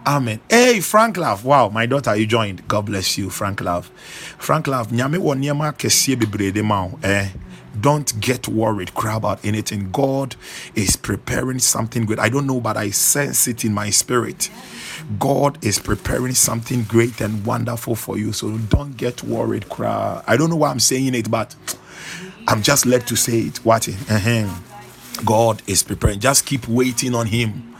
Amen. 0.05 0.41
Hey, 0.49 0.81
Frank 0.81 1.15
Love. 1.15 1.45
Wow, 1.45 1.69
my 1.69 1.85
daughter, 1.85 2.13
you 2.15 2.25
joined. 2.25 2.67
God 2.67 2.87
bless 2.87 3.17
you, 3.17 3.29
Frank 3.29 3.61
Love. 3.61 3.87
Frank 4.37 4.67
Love, 4.67 4.89
nyame 4.91 5.17
wo 5.17 5.33
niema 5.33 5.71
kese 5.73 6.15
bebrede 6.15 6.61
ma 6.63 6.89
eh. 7.03 7.29
Don't 7.79 8.19
get 8.19 8.47
worried, 8.47 8.93
cry 8.93 9.15
about 9.15 9.43
anything. 9.45 9.89
God 9.91 10.35
is 10.75 10.95
preparing 10.95 11.57
something 11.59 12.05
good. 12.05 12.19
I 12.19 12.29
don't 12.29 12.45
know, 12.45 12.59
but 12.59 12.77
I 12.77 12.91
sense 12.91 13.47
it 13.47 13.65
in 13.65 13.73
my 13.73 13.89
spirit. 13.89 14.51
God 15.19 15.57
is 15.63 15.79
preparing 15.79 16.35
something 16.35 16.83
great 16.83 17.19
and 17.19 17.43
wonderful 17.45 17.95
for 17.95 18.17
you. 18.17 18.31
So 18.31 18.57
don't 18.57 18.95
get 18.95 19.23
worried, 19.23 19.69
cry. 19.69 20.21
I 20.27 20.37
don't 20.37 20.49
know 20.49 20.57
why 20.57 20.69
I'm 20.69 20.79
saying 20.79 21.15
it, 21.15 21.31
but 21.31 21.55
I'm 22.47 22.61
just 22.61 22.85
led 22.85 23.07
to 23.07 23.15
say 23.15 23.39
it. 23.39 23.57
What? 23.65 23.87
Uh-huh. 23.87 24.59
God 25.25 25.61
is 25.67 25.83
preparing. 25.83 26.19
Just 26.19 26.45
keep 26.45 26.67
waiting 26.67 27.15
on 27.15 27.27
Him. 27.27 27.75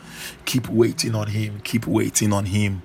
Keep 0.46 0.70
waiting 0.70 1.16
on 1.16 1.28
Him. 1.28 1.60
Keep 1.64 1.88
waiting 1.88 2.32
on 2.32 2.46
Him. 2.46 2.82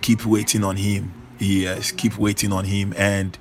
Keep 0.00 0.24
waiting 0.26 0.64
on 0.64 0.76
Him. 0.76 1.12
Yes, 1.38 1.92
keep 1.92 2.16
waiting 2.16 2.52
on 2.52 2.64
Him 2.64 2.94
and 2.96 3.36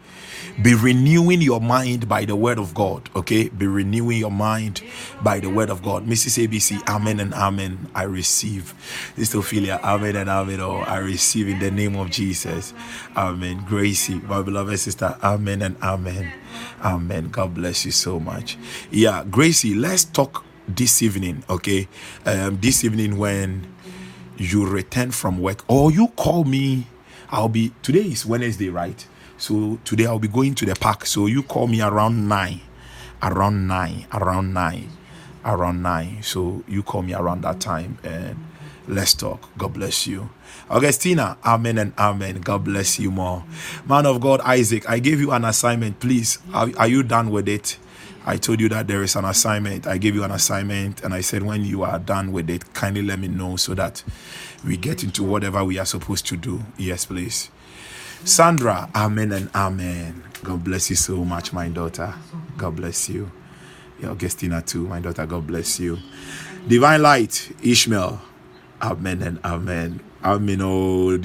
be 0.62 0.74
renewing 0.74 1.42
your 1.42 1.62
mind 1.62 2.08
by 2.08 2.26
the 2.26 2.36
word 2.36 2.58
of 2.60 2.74
God. 2.74 3.10
Okay, 3.16 3.50
be 3.50 3.68
renewing 3.68 4.18
your 4.20 4.32
mind 4.32 4.82
by 5.24 5.40
the 5.40 5.50
word 5.50 5.70
of 5.70 5.84
God. 5.84 6.06
Mrs. 6.08 6.48
ABC, 6.48 6.88
Amen 6.88 7.20
and 7.20 7.34
Amen. 7.34 7.90
I 7.96 8.04
receive. 8.04 8.74
Sister 9.16 9.40
Ophelia, 9.40 9.80
Amen 9.84 10.16
and 10.16 10.30
Amen. 10.30 10.60
Oh, 10.62 10.78
I 10.78 10.98
receive 10.98 11.48
in 11.48 11.60
the 11.60 11.72
name 11.72 11.96
of 11.96 12.10
Jesus. 12.10 12.74
Amen. 13.16 13.64
Gracie, 13.68 14.16
my 14.16 14.42
beloved 14.42 14.80
sister, 14.80 15.18
Amen 15.24 15.62
and 15.62 15.78
Amen. 15.82 16.32
Amen. 16.84 17.30
God 17.30 17.54
bless 17.56 17.86
you 17.86 17.92
so 17.92 18.20
much. 18.20 18.58
Yeah, 18.92 19.24
Gracie, 19.30 19.76
let's 19.76 20.04
talk 20.06 20.46
this 20.68 21.02
evening, 21.02 21.44
okay? 21.50 21.88
Um, 22.26 22.60
this 22.62 22.84
evening 22.84 23.18
when 23.18 23.68
you 24.38 24.68
return 24.68 25.12
from 25.12 25.40
work 25.40 25.64
or 25.68 25.92
you 25.92 26.10
call 26.10 26.44
me, 26.44 26.88
I'll 27.30 27.50
be 27.50 27.74
today 27.82 28.02
is 28.02 28.26
Wednesday, 28.26 28.70
right? 28.70 29.06
So 29.38 29.80
today 29.86 30.06
I'll 30.06 30.20
be 30.20 30.28
going 30.28 30.56
to 30.56 30.66
the 30.66 30.76
park. 30.76 31.06
So 31.06 31.28
you 31.28 31.44
call 31.44 31.68
me 31.68 31.82
around 31.82 32.28
nine, 32.28 32.62
around 33.22 33.68
nine, 33.68 34.06
around 34.14 34.54
nine, 34.54 34.90
around 35.46 35.82
nine. 35.82 36.24
So 36.24 36.64
you 36.68 36.84
call 36.84 37.02
me 37.04 37.14
around 37.14 37.42
that 37.44 37.60
time 37.60 37.98
and 38.04 38.38
let's 38.88 39.14
talk. 39.14 39.50
God 39.58 39.74
bless 39.74 40.08
you. 40.08 40.30
Augustina, 40.70 41.38
amen 41.46 41.78
and 41.78 41.94
amen. 41.98 42.42
God 42.42 42.64
bless 42.64 43.00
you 43.00 43.12
more. 43.12 43.44
Man 43.88 44.06
of 44.06 44.22
God, 44.22 44.42
Isaac, 44.42 44.90
I 44.90 45.00
gave 45.00 45.20
you 45.20 45.32
an 45.32 45.46
assignment. 45.46 46.00
Please, 46.00 46.40
are, 46.54 46.70
are 46.78 46.88
you 46.88 47.04
done 47.04 47.30
with 47.32 47.48
it? 47.48 47.78
I 48.26 48.38
told 48.38 48.60
you 48.60 48.70
that 48.70 48.88
there 48.88 49.04
is 49.04 49.16
an 49.16 49.26
assignment. 49.26 49.86
I 49.86 50.00
gave 50.00 50.16
you 50.16 50.24
an 50.24 50.32
assignment 50.32 51.04
and 51.04 51.14
I 51.14 51.22
said, 51.22 51.44
when 51.44 51.64
you 51.64 51.84
are 51.84 52.00
done 52.00 52.32
with 52.32 52.50
it, 52.50 52.74
kindly 52.74 53.04
let 53.04 53.20
me 53.20 53.28
know 53.28 53.56
so 53.58 53.76
that 53.76 54.04
we 54.66 54.78
get 54.78 55.04
into 55.04 55.24
whatever 55.24 55.64
we 55.64 55.78
are 55.78 55.86
supposed 55.86 56.26
to 56.28 56.38
do. 56.38 56.62
Yes, 56.78 57.06
please. 57.06 57.52
Sandra, 58.26 58.90
amen 58.96 59.32
and 59.34 59.50
amen. 59.54 60.24
God 60.44 60.64
bless 60.64 60.90
you 60.90 60.96
so 60.96 61.24
much, 61.24 61.54
my 61.54 61.70
daughter. 61.70 62.12
God 62.58 62.76
bless 62.76 63.08
you. 63.08 63.30
Yeah, 64.02 64.10
Augustina, 64.10 64.64
too, 64.64 64.88
my 64.88 65.00
daughter. 65.00 65.28
God 65.28 65.46
bless 65.46 65.80
you. 65.80 66.00
Divine 66.68 67.04
Light, 67.04 67.56
Ishmael, 67.62 68.20
amen 68.82 69.22
and 69.22 69.40
amen. 69.46 70.00
Amen. 70.24 70.60
Oh, 70.64 71.16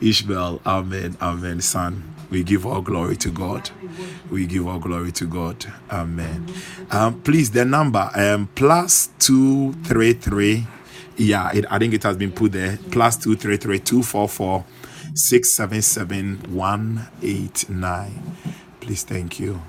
Ishmael, 0.00 0.60
amen, 0.66 1.16
amen, 1.22 1.60
son. 1.60 2.02
We 2.30 2.42
give 2.42 2.66
all 2.66 2.82
glory 2.82 3.16
to 3.18 3.30
God. 3.30 3.70
We 4.28 4.46
give 4.46 4.66
all 4.66 4.80
glory 4.80 5.12
to 5.12 5.26
God. 5.26 5.64
Amen. 5.88 6.52
Um, 6.90 7.20
please, 7.20 7.52
the 7.52 7.64
number 7.64 8.10
um 8.16 8.48
plus 8.56 9.10
two 9.20 9.72
three 9.84 10.14
three. 10.14 10.66
Yeah, 11.16 11.52
it, 11.54 11.64
I 11.70 11.78
think 11.78 11.94
it 11.94 12.02
has 12.02 12.16
been 12.16 12.32
put 12.32 12.50
there. 12.50 12.76
Plus 12.90 13.16
two 13.16 13.36
three 13.36 13.56
three 13.56 13.78
two 13.78 14.02
four 14.02 14.28
four 14.28 14.64
six 15.14 15.54
seven 15.54 15.82
seven 15.82 16.38
one 16.48 17.08
eight 17.22 17.68
nine. 17.70 18.36
Please, 18.80 19.04
thank 19.04 19.40
you. 19.40 19.62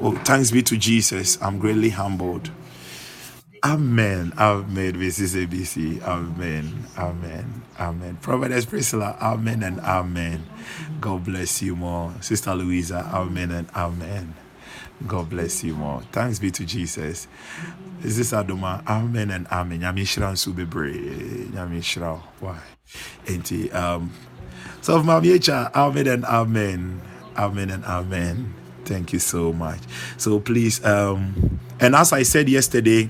Oh, 0.00 0.12
thanks 0.24 0.50
be 0.50 0.62
to 0.62 0.76
Jesus. 0.76 1.40
I'm 1.42 1.58
greatly 1.58 1.90
humbled. 1.90 2.50
Amen. 3.64 4.32
Amen. 4.38 5.00
Is 5.02 5.34
ABC. 5.36 6.02
Amen. 6.02 6.86
Amen. 6.98 7.62
Amen. 7.78 8.18
Prophetess 8.20 8.66
Priscilla. 8.66 9.16
Amen 9.20 9.62
and 9.62 9.80
amen. 9.80 10.44
God 11.00 11.24
bless 11.24 11.62
you 11.62 11.76
more. 11.76 12.14
Sister 12.20 12.54
Louisa. 12.54 13.08
Amen 13.12 13.50
and 13.52 13.70
amen. 13.76 14.34
God 15.06 15.30
bless 15.30 15.64
you 15.64 15.74
more. 15.74 16.02
Thanks 16.12 16.38
be 16.38 16.50
to 16.52 16.64
Jesus. 16.64 17.26
This 18.00 18.18
Is 18.18 18.30
this 18.30 18.32
Adoma? 18.32 18.86
Amen 18.86 19.30
and 19.30 19.46
amen. 19.48 19.80
Nyame 19.80 20.02
nhyira 20.02 20.32
nso 20.32 20.52
bebree. 20.52 21.50
Nyame 21.52 21.78
nhyira 21.78 22.12
wo. 22.12 22.22
Why? 22.40 22.58
Enti, 23.26 23.72
um, 23.74 24.10
so 24.80 25.02
Mami 25.02 25.38
amen 25.74 26.06
and 26.06 26.24
amen. 26.24 27.00
Amen 27.36 27.70
and 27.70 27.84
amen. 27.84 28.54
Thank 28.84 29.12
you 29.12 29.18
so 29.18 29.52
much. 29.52 29.80
So 30.16 30.40
please, 30.40 30.84
um, 30.84 31.60
and 31.80 31.94
as 31.94 32.12
I 32.12 32.24
said 32.24 32.48
yesterday, 32.48 33.08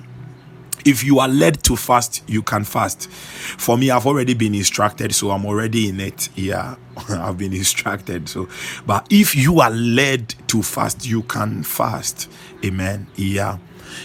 if 0.85 1.05
you 1.05 1.18
are 1.18 1.28
led 1.28 1.62
to 1.64 1.76
fast, 1.76 2.22
you 2.28 2.43
can 2.43 2.64
fast. 2.64 3.09
For 3.11 3.76
me, 3.78 3.91
I've 3.91 4.07
already 4.07 4.35
been 4.35 4.55
instructed, 4.55 5.14
so 5.14 5.30
I'm 5.30 5.47
already 5.47 5.89
in 5.89 6.01
it. 6.01 6.28
Yeah, 6.37 6.76
I've 7.09 7.39
been 7.39 7.53
instructed. 7.53 8.28
So, 8.28 8.49
but 8.87 9.07
if 9.11 9.35
you 9.35 9.61
are 9.61 9.70
led 9.70 10.35
to 10.49 10.62
fast, 10.62 11.07
you 11.07 11.22
can 11.22 11.62
fast. 11.62 12.30
Amen. 12.64 13.07
Yeah, 13.16 13.59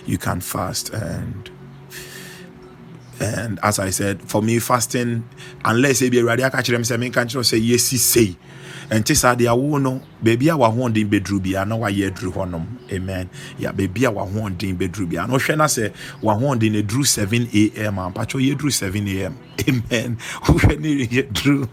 you 0.05 0.17
can 0.17 0.41
fast. 0.41 0.89
And 0.89 1.49
and 3.19 3.59
as 3.63 3.79
I 3.79 3.89
said, 3.89 4.21
for 4.21 4.41
me, 4.41 4.59
fasting, 4.59 5.27
unless 5.65 6.01
it 6.01 6.11
be 6.11 6.21
ready, 6.21 6.43
I 6.43 6.49
catch 6.49 6.67
them 6.67 6.83
say, 6.83 7.09
can't 7.09 7.31
say 7.45 7.57
yes, 7.57 7.83
say 7.83 8.35
ɛnte 8.89 9.15
saa 9.15 9.35
deɛ 9.35 9.47
awo 9.49 9.79
no 9.81 10.01
baabi 10.23 10.49
a 10.49 10.55
wahoɔden 10.57 11.09
bɛduru 11.09 11.41
bia 11.41 11.65
na 11.65 11.75
wayɛ 11.75 12.07
aduru 12.11 12.31
hɔnom. 12.33 12.65
Amen. 12.91 13.29
Ya 13.59 13.71
baabi 13.71 14.05
a 14.05 14.11
wahoɔden 14.11 14.77
bɛduru 14.77 15.09
bia. 15.09 15.27
Na 15.27 15.35
ɔhwɛ 15.37 15.57
na 15.57 15.65
sɛ 15.65 15.91
wahoɔden 16.23 16.71
no 16.71 16.81
duru 16.81 17.03
7 17.05 17.47
am 17.77 17.99
a 17.99 18.09
mpakyɛ 18.11 18.55
yɛduru 18.55 18.71
7 18.71 19.07
am 19.25 19.37
amen. 19.67 20.17
Wohwɛ 20.43 20.79
ne 20.79 21.05
yɛduru 21.07 21.67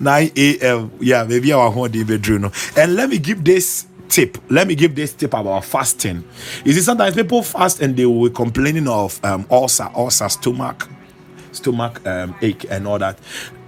9 0.00 0.30
am 0.62 0.90
yeah 1.00 1.24
baabi 1.24 1.50
a 1.50 1.56
wahoɔden 1.56 2.04
bɛduru 2.04 2.40
no. 2.40 2.52
And 2.76 2.94
let 2.96 3.08
me 3.08 3.18
give 3.18 3.42
this 3.44 3.86
tip. 4.10 4.36
Let 4.50 4.66
me 4.66 4.74
give 4.74 4.94
this 4.94 5.12
tip 5.14 5.32
about 5.32 5.64
fasting. 5.64 6.24
You 6.64 6.72
see, 6.72 6.80
sometimes 6.80 7.14
people 7.14 7.42
fast 7.42 7.80
and 7.80 7.96
they 7.96 8.04
will 8.04 8.28
be 8.28 8.34
complaining 8.34 8.88
of 8.88 9.24
um, 9.24 9.46
ulcer, 9.50 9.88
ulcer, 9.94 10.28
stomach, 10.28 10.88
stomach 11.52 12.04
um, 12.06 12.34
ache, 12.42 12.66
and 12.70 12.86
all 12.86 12.98
that. 12.98 13.18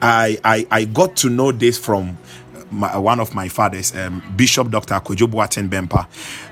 I, 0.02 0.38
I 0.44 0.66
I 0.70 0.84
got 0.84 1.16
to 1.18 1.30
know 1.30 1.52
this 1.52 1.78
from 1.78 2.18
my, 2.72 2.96
one 2.96 3.20
of 3.20 3.34
my 3.34 3.48
fathers, 3.48 3.94
um, 3.94 4.22
Bishop 4.36 4.70
Dr. 4.70 4.94
Kojo 4.94 5.28
Boateng 5.28 5.68
Bempa, 5.68 6.06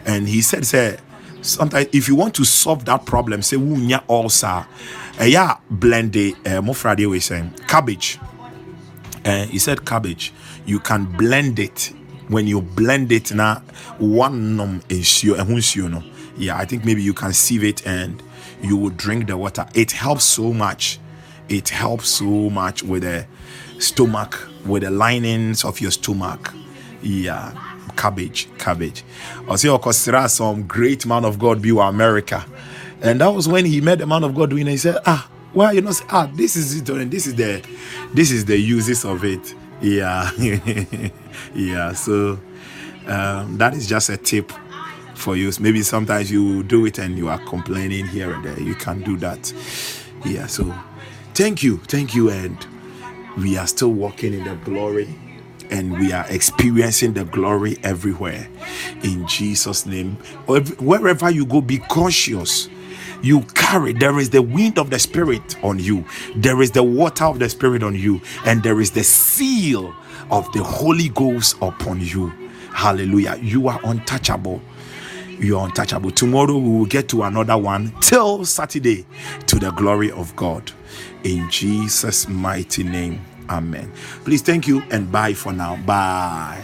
and 0.04 0.28
he 0.28 0.42
said, 0.42 0.66
"Say 0.66 0.98
sometimes 1.42 1.88
if 1.92 2.08
you 2.08 2.14
want 2.14 2.34
to 2.34 2.44
solve 2.44 2.84
that 2.84 3.06
problem, 3.06 3.42
say 3.42 3.56
wunya 3.56 4.02
ulcer, 4.08 4.66
uh, 5.20 5.24
yeah, 5.24 5.56
blend 5.70 6.12
the 6.12 6.34
uh, 6.44 6.60
mofrade 6.60 7.08
we 7.08 7.20
saying 7.20 7.54
cabbage." 7.66 8.18
Uh, 9.24 9.44
he 9.46 9.58
said 9.58 9.84
cabbage, 9.84 10.32
you 10.64 10.80
can 10.80 11.04
blend 11.04 11.58
it. 11.58 11.92
When 12.28 12.46
you 12.46 12.62
blend 12.62 13.12
it, 13.12 13.34
now 13.34 13.56
one 13.98 14.56
num 14.56 14.82
ensure 14.88 15.38
and 15.38 15.92
no. 15.92 16.02
Yeah, 16.36 16.56
I 16.56 16.64
think 16.64 16.84
maybe 16.84 17.02
you 17.02 17.12
can 17.12 17.32
sieve 17.32 17.64
it 17.64 17.86
and 17.86 18.22
you 18.62 18.76
will 18.76 18.90
drink 18.90 19.26
the 19.26 19.36
water. 19.36 19.66
It 19.74 19.92
helps 19.92 20.24
so 20.24 20.52
much. 20.52 20.98
It 21.48 21.68
helps 21.68 22.08
so 22.08 22.48
much 22.48 22.82
with 22.82 23.02
the 23.02 23.26
stomach 23.80 24.48
with 24.66 24.82
the 24.82 24.90
linings 24.90 25.64
of 25.64 25.80
your 25.80 25.90
stomach. 25.90 26.52
Yeah, 27.02 27.52
cabbage, 27.96 28.48
cabbage. 28.58 29.02
Okosira, 29.46 30.28
some 30.28 30.66
great 30.66 31.06
man 31.06 31.24
of 31.24 31.38
God, 31.38 31.60
be 31.62 31.70
America. 31.70 32.44
And 33.02 33.20
that 33.20 33.28
was 33.28 33.48
when 33.48 33.64
he 33.64 33.80
met 33.80 33.98
the 33.98 34.06
man 34.06 34.24
of 34.24 34.34
God 34.34 34.50
doing 34.50 34.66
it. 34.66 34.72
He 34.72 34.76
said, 34.76 34.98
Ah, 35.06 35.28
well, 35.54 35.74
you 35.74 35.80
know, 35.80 35.92
ah, 36.10 36.30
this 36.34 36.54
is 36.54 36.76
it, 36.80 36.88
and 36.90 37.10
this 37.10 37.26
is 37.26 37.34
the 37.34 37.66
this 38.14 38.30
is 38.30 38.44
the 38.44 38.58
uses 38.58 39.04
of 39.04 39.24
it. 39.24 39.54
Yeah. 39.80 40.30
yeah. 41.54 41.92
So 41.92 42.38
um, 43.06 43.56
that 43.58 43.74
is 43.74 43.86
just 43.86 44.10
a 44.10 44.16
tip 44.16 44.52
for 45.14 45.36
you. 45.36 45.50
Maybe 45.58 45.82
sometimes 45.82 46.30
you 46.30 46.62
do 46.62 46.86
it 46.86 46.98
and 46.98 47.16
you 47.16 47.28
are 47.28 47.38
complaining 47.46 48.06
here 48.06 48.32
and 48.32 48.44
there. 48.44 48.60
You 48.60 48.74
can 48.74 49.00
do 49.02 49.16
that. 49.18 49.52
Yeah. 50.24 50.46
So 50.46 50.72
thank 51.34 51.62
you. 51.62 51.78
Thank 51.78 52.14
you. 52.14 52.30
And 52.30 52.58
we 53.38 53.56
are 53.56 53.66
still 53.66 53.92
walking 53.92 54.34
in 54.34 54.44
the 54.44 54.56
glory 54.56 55.14
and 55.70 55.98
we 55.98 56.12
are 56.12 56.26
experiencing 56.28 57.12
the 57.12 57.24
glory 57.24 57.78
everywhere 57.82 58.48
in 59.02 59.26
Jesus' 59.26 59.86
name. 59.86 60.16
Wherever 60.46 61.30
you 61.30 61.46
go, 61.46 61.60
be 61.60 61.78
cautious. 61.78 62.68
You 63.22 63.42
carry, 63.54 63.92
there 63.92 64.18
is 64.18 64.30
the 64.30 64.42
wind 64.42 64.78
of 64.78 64.90
the 64.90 64.98
Spirit 64.98 65.62
on 65.62 65.78
you, 65.78 66.04
there 66.34 66.62
is 66.62 66.70
the 66.70 66.82
water 66.82 67.24
of 67.24 67.38
the 67.38 67.48
Spirit 67.48 67.82
on 67.82 67.94
you, 67.94 68.20
and 68.46 68.62
there 68.62 68.80
is 68.80 68.92
the 68.92 69.04
seal 69.04 69.94
of 70.30 70.50
the 70.52 70.62
Holy 70.62 71.10
Ghost 71.10 71.56
upon 71.60 72.00
you. 72.00 72.32
Hallelujah. 72.72 73.38
You 73.42 73.68
are 73.68 73.80
untouchable. 73.84 74.62
You 75.38 75.58
are 75.58 75.66
untouchable. 75.66 76.10
Tomorrow 76.10 76.56
we 76.56 76.78
will 76.78 76.86
get 76.86 77.08
to 77.10 77.22
another 77.24 77.58
one 77.58 77.92
till 78.00 78.44
Saturday 78.44 79.06
to 79.46 79.58
the 79.58 79.70
glory 79.72 80.10
of 80.10 80.34
God 80.36 80.72
in 81.24 81.50
Jesus' 81.50 82.28
mighty 82.28 82.84
name. 82.84 83.20
Amen. 83.48 83.92
Please, 84.24 84.42
thank 84.42 84.66
you 84.68 84.82
and 84.90 85.10
bye 85.10 85.34
for 85.34 85.52
now. 85.52 85.76
Bye. 85.76 86.62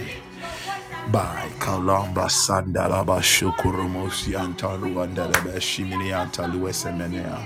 Bye. 1.12 1.50
Kalamba 1.58 2.28
sandalaba 2.30 3.22
shukurumosi 3.22 4.36
antalu 4.36 5.00
andalaba 5.02 5.60
shimini 5.60 6.12
antalu 6.12 6.68
esemenea. 6.68 7.38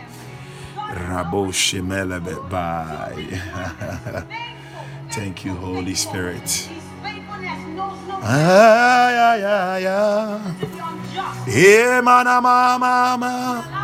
Rabo 1.08 1.52
shimelebe. 1.52 2.34
Bye. 2.50 3.40
thank 5.11 5.44
you, 5.44 5.54
Holy 5.54 5.94
Spirit. 5.94 6.68
Ah, 8.22 9.11
yeah, 9.11 9.36
yeah, 9.36 9.78
yeah. 9.78 10.54
Hey, 11.46 12.00
mama, 12.02 12.40
mama. 12.42 13.80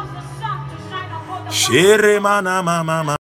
Shere, 1.50 2.20
mana, 2.20 2.62
mama. 2.62 3.25